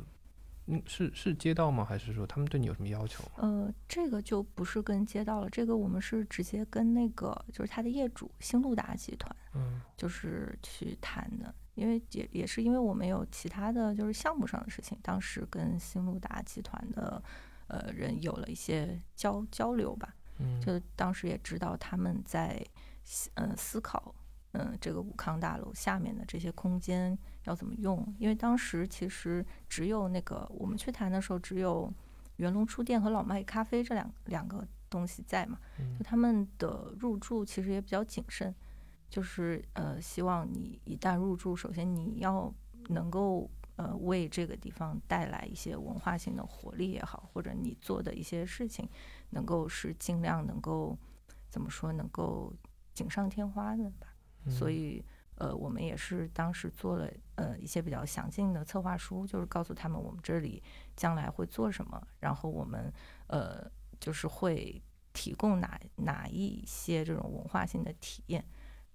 [0.70, 1.84] 嗯，是是街道吗？
[1.84, 3.24] 还是说他们对你有什么要求？
[3.36, 17.22] 呃，这个就不是跟街道了，这个我们是直接跟那个就是他的业主新路达集团，嗯就是去谈的，因为也也是因为我们有其他的就是项目上的事情，当时跟新路达集团的
[17.66, 22.64] 呃人有了一些交交流吧，嗯，就当时也知道他们在
[23.04, 24.14] 思嗯、思考
[24.52, 31.92] 嗯这个武康大楼下面的这些空间要怎么用，因为当时其实只有那个我们去谈的时候只有
[32.36, 35.96] 元龙书店和老麦咖啡这两两个东西在嘛，嗯。
[35.98, 38.54] 就他们的入驻其实也比较谨慎，
[39.08, 42.52] 就是呃希望你一旦入驻，首先你要
[42.88, 48.88] 能够呃为这个地方带来一些文化性的活力也好，或者你做的一些事情
[49.30, 50.96] 能够是尽量能够
[51.48, 52.52] 怎么说，能够
[52.92, 54.08] 锦上添花的吧。
[54.48, 54.74] 所嗯。
[54.74, 55.04] 以
[55.36, 57.10] 呃，我们也是当时做了
[57.40, 60.62] 呃一些比较详尽的策划书，就是告诉他们我们这里
[60.94, 62.92] 将来会做什么，然后我们
[63.28, 63.66] 呃
[63.98, 64.82] 就是会
[65.12, 68.44] 提供哪哪一些这种文化性的体验。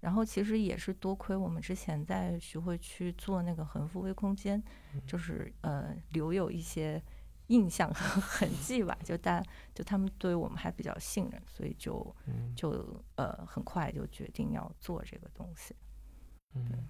[0.00, 4.62] 然后其实也是多亏我们之前在徐汇区做那个横幅微空间，
[5.06, 7.02] 就是呃留有一些
[7.48, 9.42] 印象和 痕迹吧，就大
[9.74, 15.74] 就他们对我们还比较信任，所以就嗯就呃很快就决定要做这个东西。
[16.54, 16.86] 嗯，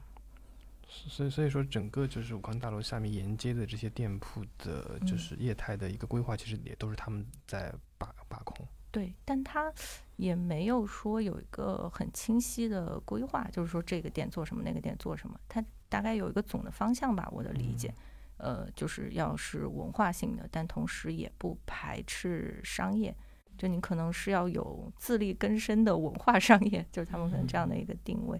[0.88, 8.66] 所以所以说整个就是武康大楼下面沿街的这些店铺的，就嗯是业态的一个规划，其实也都是他们在把把控。
[8.90, 9.72] 对，但他
[10.16, 17.92] 也没有说有一个很清晰的规划，就是说这个店做什么，那个店做什么，他大概有一个总的方向吧，我的理解。
[18.38, 23.14] 呃，就是要是文化性的，但同时也不排斥商业。
[23.56, 28.38] 就你可能是要有自力更生的文化商业，就是他们可能这样的一个定位。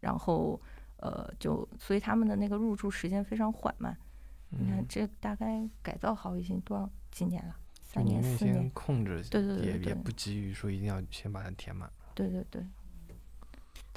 [0.00, 0.58] 然后，
[1.04, 3.94] 呃，就所以他们的那个入住时间非常缓慢。
[4.48, 7.54] 你看，嗯，这大概改造好已经多少几年了？
[7.82, 8.70] 三年、四年？
[8.70, 11.92] 空着，对对对对也也不急于说一定要先把它填满。
[12.14, 12.64] 对对对。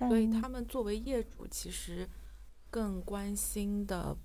[0.09, 2.07] 所以他们作为业主，其实
[2.69, 4.15] 更关心的，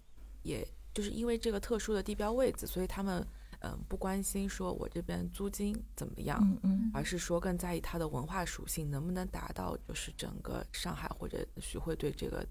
[0.43, 3.27] 也就是因为这个特殊的地标位置，所以他们
[3.61, 12.47] 嗯不关心说我这边租金怎么样，嗯嗯而是说更在意它的文化属性能不能达到就是整个上海或者徐汇对这个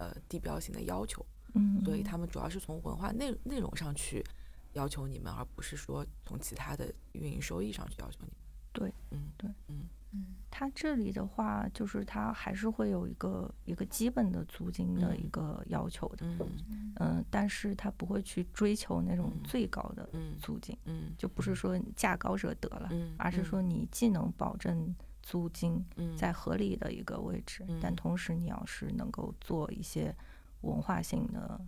[0.00, 1.24] 呃地标性的要求。
[1.54, 4.24] 嗯，所以他们主要是从文化内内容上去
[4.72, 8.36] 要求你们，而不是说从其他的运营收益上去要求你们。
[8.72, 9.88] 对，嗯对，嗯。
[10.12, 10.26] 嗯。
[10.48, 16.38] 它这里的话，就是它还是会有一个一个基本的租金的一嗯个要求的，嗯
[16.68, 16.92] 嗯。
[17.00, 26.16] 嗯，但是它不会去追求那种嗯最高的嗯租金，嗯就不是说价高者得了，嗯，而是说你既能保证租金嗯。
[26.16, 27.96] 在合理的一个位置，但嗯。
[27.96, 30.14] 同时你要是能够做一些
[30.62, 31.60] 文化性的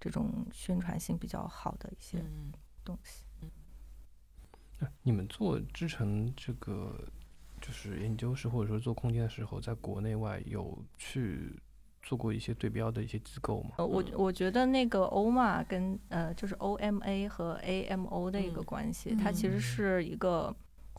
[0.00, 2.52] 这种宣传性比较好的一些嗯。
[2.84, 3.24] 东西。
[4.78, 6.94] 那你们做织成这个
[7.62, 11.58] 就是研究室或者说做空间的时候，在国内外有去
[12.02, 13.70] 做过一些对标的一些机构吗？
[13.78, 14.12] 呃，我嗯。
[14.18, 18.64] 我觉得那个 OMA 跟呃就是 OMA 和 AMO 的一个嗯。
[18.64, 19.60] 关系，它其实嗯。
[19.60, 20.54] 是一个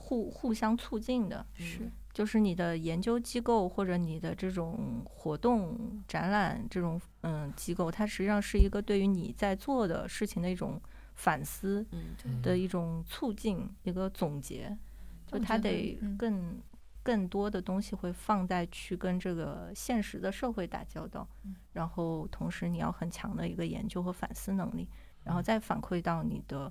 [0.08, 10.82] 互互相促进的，是就是你的研究机构或者你的这种活动展览这种嗯机构，它实际上是一个对于你在做的事情的一种
[11.16, 14.78] 反思嗯的一种促进，一个总结，
[15.26, 16.18] 就它得嗯。
[16.18, 16.62] 更。
[17.08, 21.56] 更多的东西会放在去跟这个现实的社会打交道，嗯。
[21.72, 24.90] 然后同时你要很强的一个研究和反思能力，
[25.24, 26.70] 然后再反馈到你的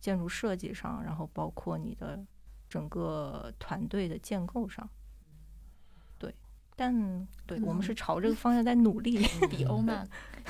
[0.00, 2.26] 建筑设计上，然后包括你的
[2.68, 4.88] 整个团队的建构上。
[6.18, 6.34] 对，
[6.74, 9.26] 但对我们是朝这个方向在努力。
[9.50, 10.06] 比欧妈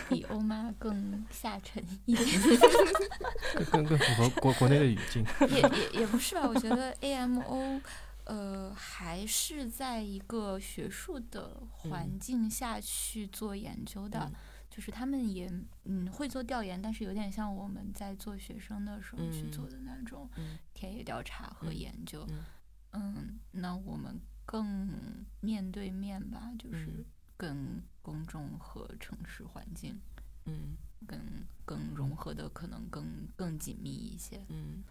[0.09, 2.41] 比欧妈更下沉一点，
[3.55, 5.25] 更更更符合国国内的语境。
[5.49, 6.47] 也也也不是吧？
[6.47, 7.81] 我觉得 AMO，
[8.25, 14.33] 呃，还是在一个学术的环嗯境下去做研究的，嗯
[14.77, 15.51] 就是他们也
[15.85, 20.59] 嗯会做调研，但是有点像我们在做学生的时候去嗯做的那种嗯。
[20.74, 22.27] 田野调查和嗯研究。
[22.29, 22.45] 嗯。
[22.93, 24.91] 嗯，那我们更
[25.41, 26.87] 面对面吧，就是。
[26.89, 27.05] 嗯
[27.39, 30.01] 跟公众和城市环境
[30.47, 30.74] 嗯
[31.07, 31.20] 更。
[31.66, 33.05] 更融合的可能更
[33.37, 34.41] 更紧密一些。
[34.49, 34.83] 嗯。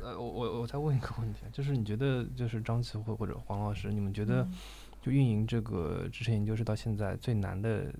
[0.00, 4.54] 呃，我我我再问一个问题啊，就是你觉得就是张琪或或者黄老师，你们觉得嗯。
[5.02, 7.92] 就运营这个知识研究室到现在最难的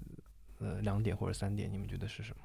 [0.59, 2.43] 呃两点或者三点，你们觉得是什么？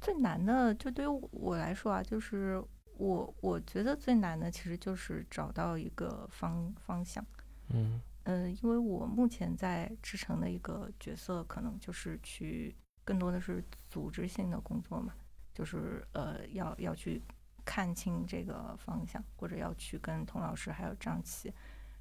[0.00, 2.62] 最难的，就对于我来说啊，就是
[2.96, 7.24] 我我觉得最难的其实就是找到一个方方向。
[7.68, 15.12] 嗯呃，因为我目前在制成的一个角色，可能就是去更多的是组织性的工作嘛，
[15.52, 17.20] 就是呃要要去
[17.64, 21.52] 看清这个方向，或者要去跟童老师、还有张琪、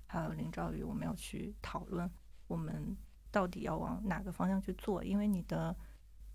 [0.05, 2.09] 还有林兆宇，我们要去讨论
[2.47, 2.95] 我们
[3.31, 5.75] 到底要往哪个方向去做，因为你的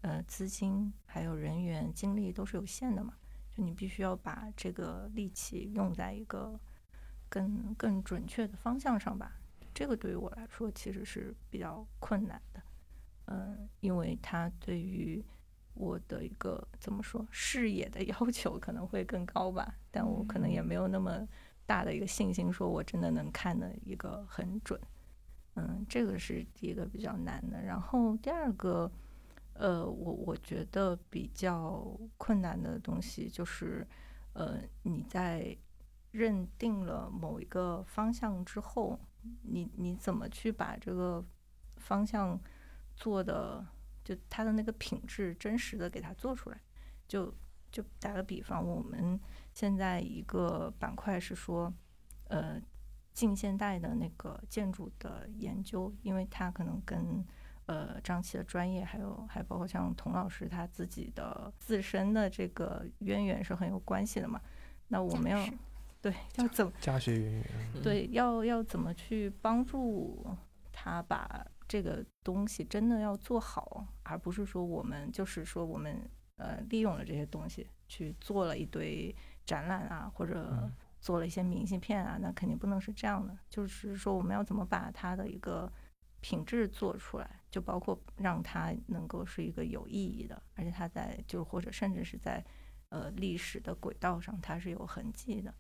[0.01, 3.15] 呃资金还有人员精力都是有限的嘛，
[3.51, 6.59] 就你必须要把这个力气用在一个
[7.29, 9.33] 更更准确的方向上吧。
[9.75, 12.63] 这个对于我来说其实是比较困难的，
[13.27, 15.23] 嗯，因为它对于
[15.75, 21.29] 我的一个怎么说视野的 要求可能会更高吧，但我可能也没有那么
[21.67, 24.81] 大的一个信心，说我真的能看的一个很准。
[25.57, 27.63] 嗯，这个是第一个比较难的。
[27.63, 28.91] 然后第二个，
[29.55, 33.87] 呃，我我觉得比较困难的东西就是，
[34.35, 35.57] 呃，你在
[36.13, 38.99] 认定了某一个方向之后，
[39.43, 41.25] 你你怎么去把这个
[41.79, 42.39] 方向
[42.95, 43.67] 做的，
[44.05, 46.61] 就它的那个品质真实的给它做出来？
[47.09, 47.33] 就
[47.71, 49.19] 就打个比方，我们
[49.55, 51.73] 现在一个板块是说，
[52.29, 52.61] 呃，
[53.17, 57.25] 近现代的那个建筑的研究，因为他可能跟
[57.65, 64.39] 呃张琪的专业，还有还包括像童老师他自己的自身的这个渊源是很有关系的嘛。
[64.89, 65.43] 那我们要
[66.03, 67.45] 对要怎么家学渊源。
[67.75, 70.27] 嗯对要要怎么去帮助
[70.71, 76.07] 他把这个东西真的要做好，而不是说我们就是说我们
[76.37, 80.71] 呃利用了这些东西去做了一堆展览啊，或者嗯
[81.07, 83.39] 做了一些明信片啊，那肯定不能是这样的。
[83.49, 85.73] 就是说我们要怎么把它的一个
[86.21, 92.45] 品质做出来，就包括让它能够是一个有意义的，而且它在就是或者甚至是在
[92.89, 95.55] 呃历史的轨道上它是有痕迹的。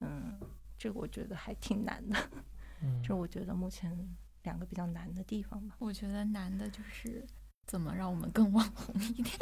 [0.00, 0.36] 嗯，
[0.76, 2.18] 这个我觉得还挺难的，
[2.82, 3.96] 嗯这我觉得目前
[4.42, 5.76] 两个比较难的地方吧。
[5.78, 7.24] 我觉得难的就是
[7.68, 9.38] 怎么让我们更网红一点，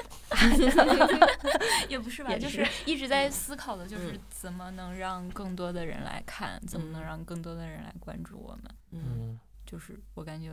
[1.88, 9.38] 也不是吧，也就是一直在思考的，就是嗯怎么能让更多的人来看，怎么能嗯让更多的人来关注我们。
[9.66, 10.52] 就是我感觉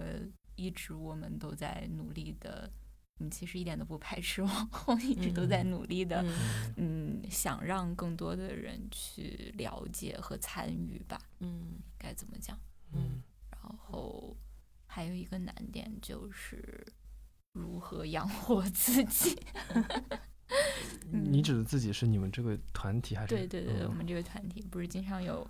[0.56, 2.70] 一直我们都在努力的
[3.20, 6.24] 嗯，其实一点都不排斥网红，一直都在努力的，
[6.78, 11.22] 嗯嗯，想让更多的人去了解和参与吧。
[11.40, 12.58] 嗯该怎么讲？
[12.94, 13.22] 嗯
[13.52, 14.36] 然后
[14.88, 16.84] 还有一个难点就是
[17.54, 19.38] 如何养活自己。
[21.12, 23.36] 你指的自己是你们这个团体还是？
[23.36, 25.46] 对对对，嗯我们这个团体不是经常有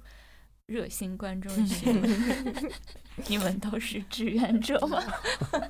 [0.67, 2.01] 热心观众群，
[3.27, 5.01] 你们都是志愿者吗？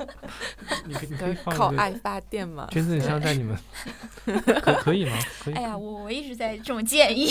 [0.85, 2.67] 你可以你可以，放靠爱发电嘛。
[2.71, 3.57] 捐赠箱在你们，
[4.61, 5.17] 可可以吗？
[5.43, 5.53] 可以。
[5.55, 7.27] 哎呀，我我一直在这么建议，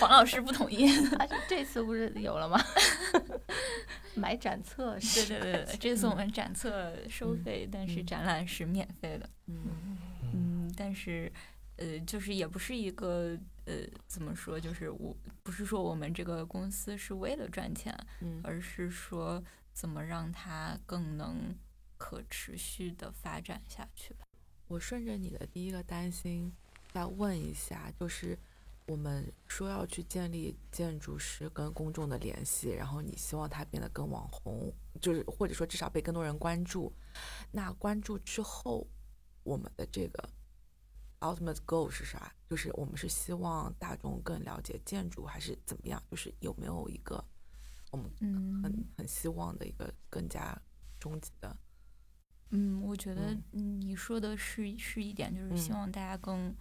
[0.00, 0.86] 黄老师不同意。
[1.16, 2.58] 啊，这次不是有了吗？
[4.14, 9.28] 买展册对是，对对对，这次我们展册收费，但是嗯展览是免费的。
[9.48, 9.98] 嗯嗯
[10.32, 11.30] 嗯，但是
[11.76, 13.36] 呃，就是也不是一个
[13.66, 19.42] 呃，怎么说，就是我不是说我们这个公司是为了赚钱，嗯而是说
[19.72, 21.54] 怎么让它更能
[21.98, 24.24] 可持续的发展下去吧。
[24.68, 26.52] 我顺着你的第一个担心
[26.92, 28.38] 再问一下，就是
[28.86, 36.92] 我们说要去建立建筑师跟公众的联系，然后你希望它变得更网红，就是或者说至少被更多人关注。
[37.50, 38.86] 那关注之后，
[39.42, 40.28] 我们的这个
[41.20, 42.32] ultimate goal 是啥？
[42.48, 46.02] 就是我们是希望大众更了解建筑，还是怎么样？
[46.10, 47.22] 就是有没有一个
[47.90, 50.56] 我们嗯很很希望的一个更加
[50.98, 51.56] 终极的？
[52.50, 56.54] 嗯，我觉得你说的是是一点，就是希嗯望大家更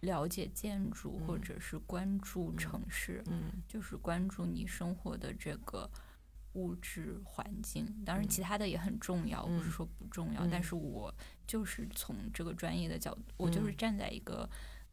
[0.00, 5.90] 了解建筑，或嗯者是关注嗯城市，嗯就是关注你生活的这个
[6.52, 7.86] 物质环境。
[8.04, 10.46] 当然，嗯其他的也很重要，不是嗯说不重要。
[10.46, 11.14] 但嗯是我
[11.50, 14.48] 就是从这个专业的角度，我就是嗯站在一个。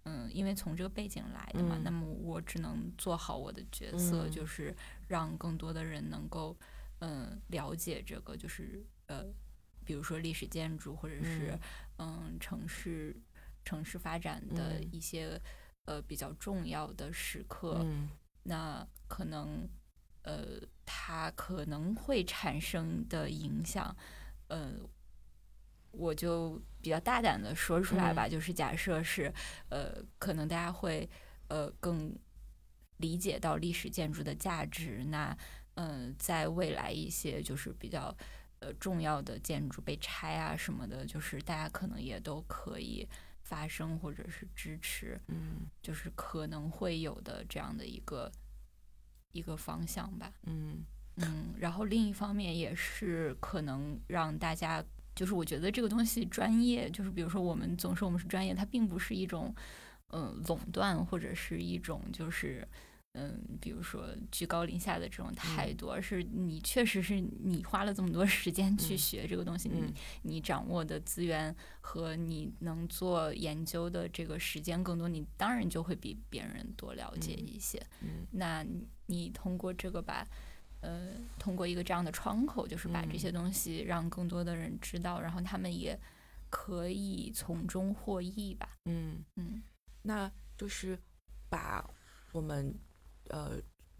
[0.09, 1.83] 嗯，因为从这个背景来的嘛，嗯。
[1.83, 4.31] 那么我只能做好我的角色，嗯。
[4.31, 4.73] 就是
[5.09, 6.57] 让更多的人能够，
[7.01, 9.25] 嗯，了解这个，就是呃，
[9.85, 11.59] 比如说历史建筑，或者是
[11.97, 13.13] 嗯城市
[13.65, 14.89] 城市发展的嗯。
[14.93, 15.39] 一些、
[15.85, 18.07] 呃比较重要的时刻，嗯。
[18.43, 19.67] 那可能
[20.23, 23.93] 呃它可能会产生的影响，
[24.47, 24.71] 呃，
[25.97, 29.33] 我就比较大胆的说出来吧，就是假设是
[29.69, 31.09] 呃，可能大家会
[31.47, 32.15] 呃更
[32.97, 35.37] 理解到历史建筑的价值，那
[35.75, 38.15] 嗯、呃在未来一些就是比较。
[38.59, 43.07] 呃，重要的建筑被拆啊什么的，就是大家可能也都可以
[43.43, 48.31] 发声或者是支持，嗯就是可能会有的这样的一个
[49.31, 50.33] 一个方向吧。
[50.47, 50.83] 嗯
[51.17, 54.83] 嗯，然后另一方面也是可能让大家，
[55.17, 59.53] 就是我觉得这个东西专业，就是比如说我们总说我们是专业，它并不是一种
[60.11, 62.65] 嗯、呃垄断或者是一种就是。
[63.19, 77.83] 嗯，比如说居高临下的这种态度，而是你确实是你花了这么多时间去嗯学这个东西，嗯你你掌握的资源和你能做研究的这个时间更多，你当然就会比别人多了解嗯一些。
[78.01, 80.23] 嗯那你你通过这个把，
[80.81, 85.99] 呃，通过一个这样的窗口，就是把这嗯些东西让更多的人知道，然后他们也
[86.49, 88.69] 可以从中获益吧。
[88.85, 89.61] 嗯，嗯
[90.01, 90.97] 那就是
[91.49, 91.83] 把
[92.31, 92.73] 我们
[93.29, 93.57] 呃，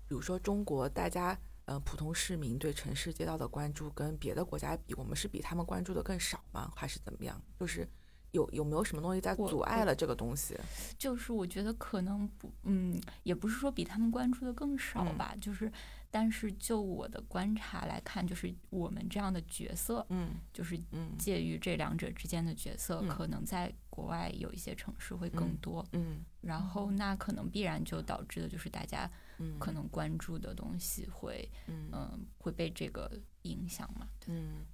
[0.07, 6.71] 比如说中国大家呃普通市民对城市街道的关注跟别的国家比，我们是比他们关注的更少吗？
[6.75, 7.41] 还是怎么样？
[7.59, 7.87] 就是
[8.31, 10.57] 有有没有什么东西在阻碍了这个东西？
[10.97, 15.71] 就是我觉得可能不，嗯，也不是说比他们关注的更少嗯吧，就是，
[16.09, 21.15] 但是就我的观察来看，就是我们这样的角色，嗯就是嗯。
[21.17, 26.25] 介于这两者之间的角色，嗯可能在国外有一些城市会更嗯多，嗯。
[26.41, 31.89] 然后那可能必然就导致的就是大家嗯，可能关注的东西会，嗯。
[31.91, 33.11] 嗯、会被这个
[33.43, 34.07] 影响嘛。
[34.19, 34.65] 对，嗯。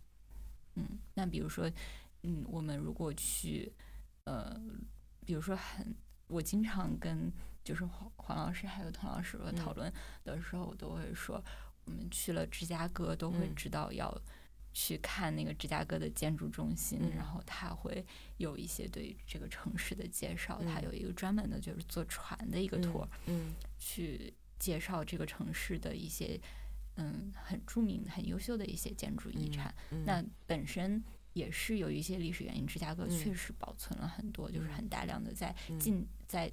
[0.76, 1.70] 嗯，那比如说，
[2.24, 3.72] 嗯，我们如果去，
[4.24, 4.60] 呃，
[5.26, 5.96] 比如说很，
[6.28, 7.32] 我经常跟
[7.64, 9.56] 就是黄黄老师还有童老师嗯。
[9.56, 9.92] 讨论
[10.24, 11.44] 的时候，我都会说，
[11.86, 13.56] 我们去了芝加哥都会嗯。
[13.56, 14.16] 知道要
[14.74, 17.12] 去看那个芝加哥的建筑中心，嗯。
[17.16, 18.06] 然后他会
[18.38, 20.84] 有一些对这个城市的介绍，他嗯。
[20.84, 23.54] 有一个专门的就是坐船的一个 tour，、嗯。
[23.78, 26.40] 去介绍这个城市的一些
[26.96, 29.76] 嗯很著名、很优秀的一些建筑遗嗯产。
[29.92, 31.04] 嗯那本身
[31.34, 33.10] 也是有一些历史原因，芝加哥嗯。
[33.10, 34.74] 确实保存了很多，就是嗯。
[34.74, 35.80] 很大量的在嗯。
[35.80, 36.52] 近在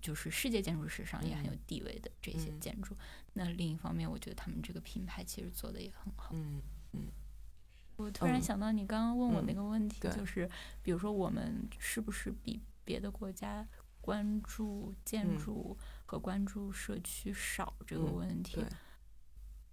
[0.00, 2.94] 就是世界建筑史上也很有嗯地位的这些嗯建筑。
[3.32, 6.34] 那另一方面，我觉得他们这个品牌其实做的也很好。
[6.34, 6.60] 嗯
[7.96, 10.48] 我突然嗯想到你刚刚问我那嗯个问题，就是
[10.82, 13.66] 比如说我们是不是比别的国家
[14.00, 15.76] 关注建嗯筑
[16.06, 18.56] 和关注社区少这个嗯问题？
[18.56, 18.64] 对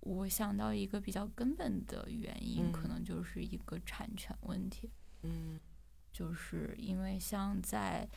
[0.02, 4.92] 我想到一个比较根本的原因，可嗯能就是一个产权问题。
[5.24, 5.60] 嗯
[6.12, 8.10] 就是因为像在，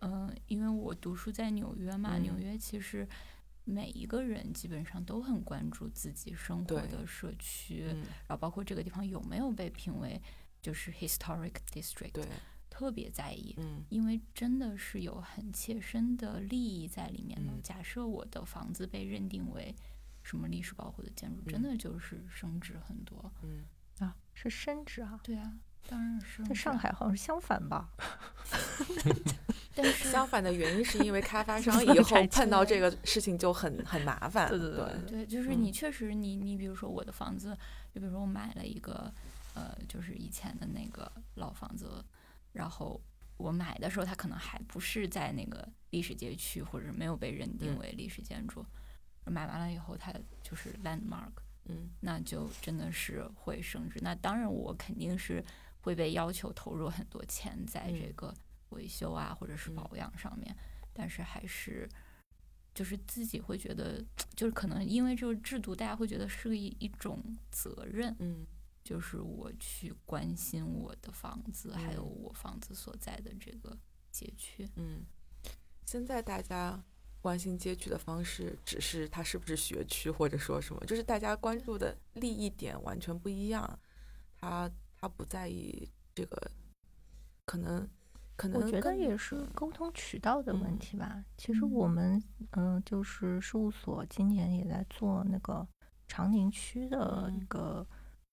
[0.00, 3.06] 嗯、因为我读书在纽约嘛，嗯纽约其实
[3.64, 10.20] 每一个人基本上都很关注自己生活的社区，嗯，然后包括这个地方有没有被评为
[10.62, 12.26] 就是 historic district，对，
[12.68, 13.54] 特别在意。
[13.58, 17.52] 嗯因为真的是有很切身的利益在里面的。
[17.52, 19.74] 嗯假设我的房子被认定为
[20.22, 23.32] 什么历史保护的建筑，真嗯的就是升值很多。
[23.42, 23.64] 嗯，
[23.98, 25.20] 啊，是升值啊。
[25.22, 27.90] 对啊，当然是在上海好像是相反吧？
[29.74, 34.48] 但是相反的原因是因为开发 商以后碰到这个事情就很很麻烦。
[34.48, 37.56] 对对对对，就是嗯你确实你你比如说我的房子，
[37.94, 39.12] 就比如说我买了一个
[39.54, 42.04] 呃，就是以前的那个老房子，
[42.52, 43.00] 然后
[43.36, 48.64] 我买的时候它可能还不是在那个历史街区，或者是没有被认定嗯为历史建筑。
[49.26, 50.12] 买完了以后，它
[50.42, 51.30] 就是 landmark，
[51.66, 54.00] 嗯那就真的是会升值。
[54.02, 55.44] 那当然，我肯定是
[55.82, 58.34] 会被要求投入很多钱在这嗯个
[58.70, 60.54] 维修啊，或者是嗯保养上面，
[60.92, 61.88] 但是还是
[62.74, 64.04] 就是自己会觉得，
[64.34, 68.46] 就是可能因为这个制度，大家会觉得是一一种责任，嗯
[68.82, 73.76] 就是我去关心我的房子，还有嗯我房子所在的这个
[74.10, 74.68] 街区。
[74.76, 75.04] 嗯，
[75.84, 76.82] 现在大家
[77.20, 83.78] 关心街区的方式，只是它是不是学区，或者说什么，就是大家关注的利益点完全不一样。
[84.34, 86.50] 他他不在意这个，
[87.44, 87.86] 可能
[88.40, 91.22] 可能我觉得也是沟通渠道的问嗯题吧。
[91.36, 92.22] 其实我们
[92.52, 95.66] 嗯、呃就是事务所今年也在做那个
[96.08, 97.86] 长宁区的一嗯个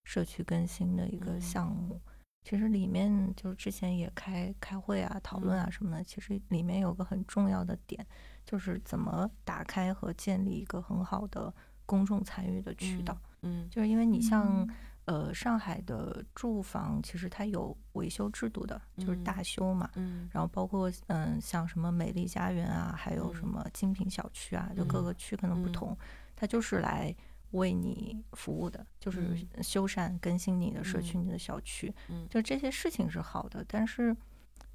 [0.06, 2.00] 社区更新的一个嗯项目。
[2.46, 6.04] 其实里面就是之前也开开会啊、讨论啊嗯什么的。
[6.06, 8.08] 其实里面有个很重要的点，
[8.46, 11.54] 就是怎么打开和建立一个很好的
[11.86, 13.18] 公众参与的渠道。
[13.42, 14.70] 嗯就是因为你像嗯
[15.08, 19.90] 呃上海的住房，其实它有维修制度的，就是嗯大修嘛。
[19.96, 20.30] 嗯。
[20.32, 23.50] 然后包括嗯，像什么美丽家园啊，还有什嗯。
[23.50, 25.72] 么精品小区啊，就各嗯个区可能不嗯。
[25.72, 25.98] 同，
[26.36, 27.16] 它就是来
[27.52, 29.22] 为你服务的，就是
[29.56, 29.64] 嗯。
[29.64, 32.28] 修缮更新你的社区、嗯你的小区，嗯。
[32.30, 34.16] 就这些事情是好的，但是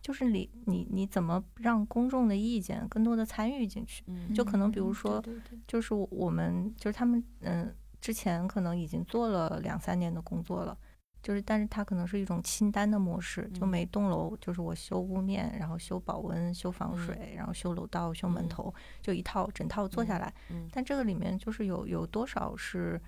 [0.01, 4.03] 就是你你你怎么让公众的意见更多的参与进去？
[4.07, 4.33] 嗯？
[4.35, 5.25] 就可能比如嗯说
[5.69, 7.73] 就是我们就是他们嗯
[8.03, 10.77] 之前可能已经做了两三年的工作了，
[11.23, 13.69] 就是但是它可能是一种清单的模式，就嗯。
[13.69, 17.07] 每栋楼就是我修屋面，然后修保温、修防嗯。
[17.07, 18.49] 水，然后修楼道、修门嗯。
[18.49, 20.35] 头，就一套整套做下嗯来。
[20.51, 20.69] 嗯。
[20.73, 23.01] 但这个里面就是有有多少是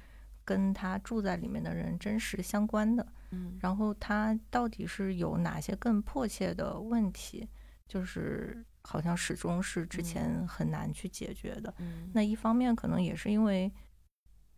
[0.44, 3.58] 跟他住在里面的人真实相关的，嗯。
[3.60, 7.48] 然后他到底是有哪些更迫切的问题，
[7.88, 11.74] 就是好像始终是之前很难去解决的。
[11.78, 12.10] 嗯。
[12.14, 13.72] 那一方面可能也是因为，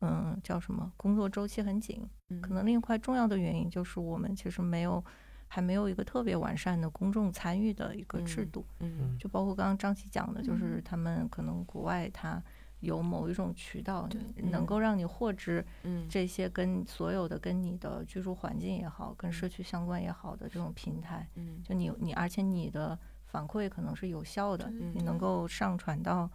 [0.00, 2.08] 嗯，叫什么，工作周期很紧。
[2.42, 5.02] 可能另一块重要的原因就是我们其实没有，
[5.48, 8.66] 还没有一个特别完善的公众参与的一个制嗯度。
[8.80, 12.42] 嗯就包括刚刚张琪讲的，就是嗯他们可能国外它
[12.80, 14.08] 有某一种渠道
[14.50, 21.26] 能够让你获知嗯这些跟所有的跟你的居住环境也好，跟社嗯区相关也好的这种平台。
[21.36, 26.28] 嗯就你你，而且你的反馈可能是有效的，对你能够上传到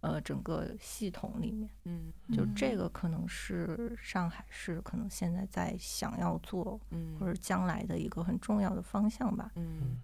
[0.00, 1.68] 呃整个系统里面。
[1.84, 2.12] 嗯。
[2.32, 2.54] 就嗯。
[2.54, 9.50] 这个可能是上海市可能现在在想要做嗯或者将来的一个很重要的方向吧。
[9.56, 9.98] 嗯，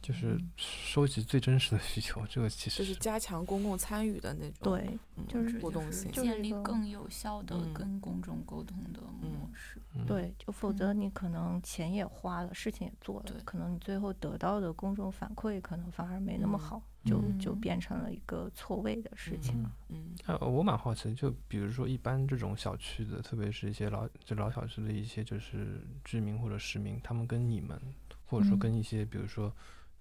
[0.00, 6.22] 就是嗯收集最真实的需求，这个其实就是加强公共参与的那种，对，嗯，就是互动性，就。
[6.22, 7.74] 是建立更有效的嗯。
[7.74, 9.82] 跟公众沟通的模式。
[9.94, 10.06] 嗯。
[10.06, 16.60] 对，就否则你可能钱也花了，事情也做了对，可能你最后得到的公众反馈可能反而没那么嗯。
[16.60, 17.60] 好，就就嗯。
[17.60, 19.70] 变成了一个错位的事情了。
[19.88, 20.14] 嗯。
[20.26, 27.80] 呃，我蛮好奇，就比如说一般这种小区的，特别是一些老就老小区的一些就是居民或者市民，他们跟你们，
[28.26, 28.58] 或者说嗯。
[28.58, 29.52] 跟一些比如说，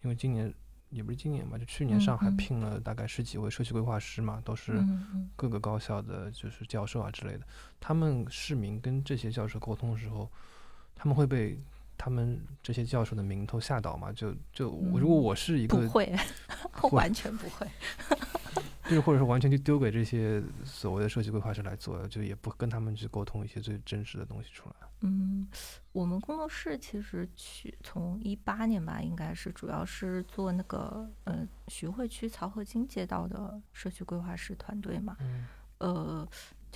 [0.04, 0.54] 因为今年
[0.90, 2.38] 也不是今年吧，就去年嗯上海嗯。
[2.38, 4.84] 聘了大概十几位社区规划师嘛，都是
[5.36, 7.46] 各个高校的就是教授啊之类的。
[7.80, 10.32] 他们市民跟这些教授沟通的时候，
[10.96, 11.60] 他们会被
[11.98, 14.11] 他们这些教授的名头吓倒嘛？
[14.11, 16.15] 就就如果嗯我是一个不会，
[16.72, 17.68] 会完全不会。
[18.88, 24.76] 就是或者说完全就丢给这些所谓的设计规划师来做，就也不跟他们去沟通一些最真实的东西出来。
[25.02, 25.45] 嗯，
[25.91, 35.18] 我们工作室其实去从一八年吧，应该是主要是做那个呃徐汇区漕河泾街道的社区规划师团队嘛。
[35.19, 35.45] 嗯
[35.80, 36.28] 呃，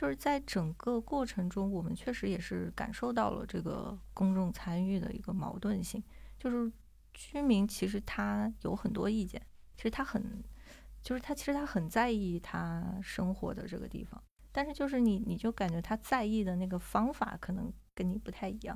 [0.02, 6.04] 就是在整个过程中，我们确实也是感受到了这个公众参与的一个矛盾性，
[6.40, 6.72] 就是
[7.14, 9.40] 居民其实他有很多意见，
[9.78, 10.44] 其实他很，
[11.04, 14.20] 就是他其实他很在意他生活的这个地方，
[14.52, 18.76] 但是就是你你就感觉他在意的那个方法可能跟你不太一样，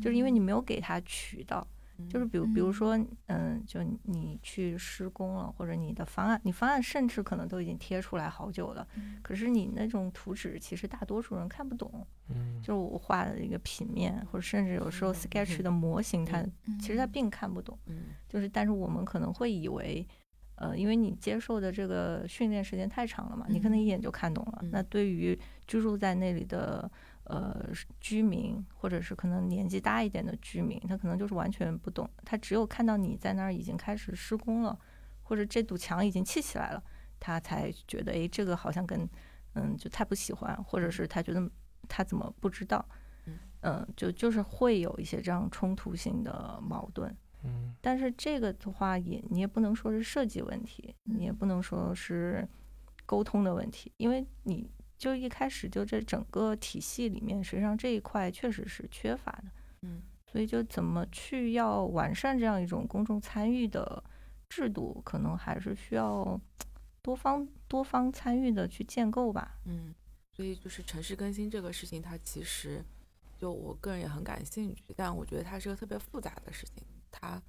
[0.00, 0.30] 就是因为。
[0.30, 1.66] 你没有给他渠道，
[2.08, 8.86] 就是比如比如说，嗯，就你去施工了，或者你的方案，你方案甚至可能都已经贴出来好久了，
[9.22, 12.06] 可是你那种图纸其实大多数人看不懂。
[12.28, 16.44] 嗯，就我画的一个平面，或者甚至有时候 Sketch 的模型，它
[16.80, 17.78] 其实它并看不懂。
[17.86, 20.06] 嗯，就是但是我们可能会以为，
[20.56, 24.64] 呃，因为你接受的这个训练时间太长了嘛，你可能一眼就看懂了。
[24.72, 26.90] 那对于居住在那里的。
[27.24, 27.70] 呃，
[28.00, 34.78] 居民或者是可能年纪大一点的居民，他可能就是完全不懂，他只有看到你在那儿已经开始施工了，
[35.22, 36.82] 或者这堵墙已经砌起来了，
[37.18, 39.08] 他才觉得，哎，这个好像跟，
[39.54, 41.50] 嗯，就太不喜欢，或者是他觉得
[41.88, 42.86] 他怎么不知道，
[43.62, 52.46] 嗯，就就是会有一些这样冲突性的矛盾，嗯，但是这个的话也你也不能说是设计问题，你也不能说是
[53.06, 54.70] 沟通的问题，因为你。
[55.04, 59.44] 就一开始就这整个体系里面，实际上这一块确实是缺乏的，
[59.82, 64.02] 嗯，所以就怎么去要完善这样一种公众参与的
[64.48, 66.40] 制度，可能还是需要
[67.02, 69.94] 多方多方参与的去建构吧，嗯，
[70.32, 72.82] 所以就是城市更新这个事情，它其实
[73.38, 77.42] 就我个人也很感兴趣，但我觉得它是个特别复杂的事情，它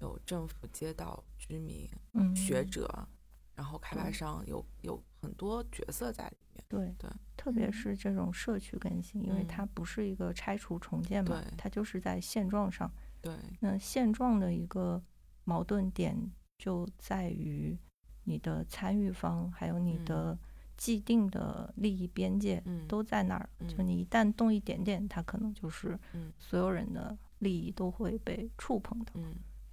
[0.00, 1.90] 有政府、街道、居民、
[2.36, 2.64] 学。
[2.64, 3.08] 者。
[3.54, 12.90] 然后开发商有有很多角色在里面，对对，特别是这种社区更新，因为它不是一个拆除重建嘛，它就是在现状上。
[13.20, 15.00] 对，那现状的一个
[15.44, 16.16] 矛盾点
[16.58, 17.78] 就在于
[18.24, 20.36] 你的参与方还有你的
[20.76, 25.96] 既定的利益边界都在那儿，就你一旦动一点点，它可能就是
[26.36, 29.12] 所有人的利益都会被触碰到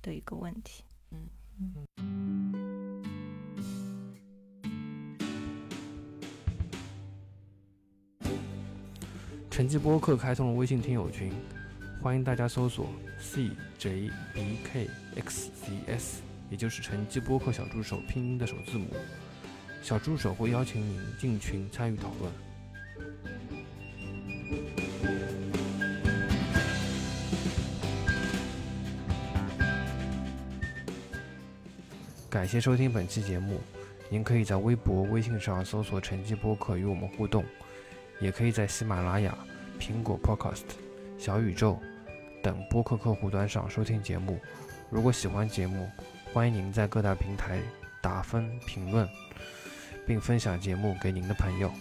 [0.03, 0.83] 的一个问题。
[1.09, 1.27] 嗯。
[1.97, 2.68] 嗯。
[9.59, 11.33] 成绩播客开通了微信听友群，
[12.01, 12.87] 欢迎大家搜索
[13.19, 14.87] C J B K
[15.17, 18.87] X C S，也就是成绩播客小助手拼音的首字母。
[19.81, 22.31] 小助手会邀请您进群参与讨论。
[32.29, 33.59] 感谢收听本期节目，
[34.09, 37.43] 您可以在微博、微信上搜索“成绩播客”与我们互动，
[38.19, 39.37] 也可以在喜马拉雅。
[39.79, 40.63] 苹果 Podcast、
[41.17, 41.79] 小宇宙
[42.43, 44.39] 等播客客户端上收听节目。
[44.89, 45.89] 如果喜欢节目，
[46.33, 47.59] 欢迎您在各大平台
[48.01, 49.07] 打分、评论，
[50.05, 51.71] 并分享节目给您的朋友。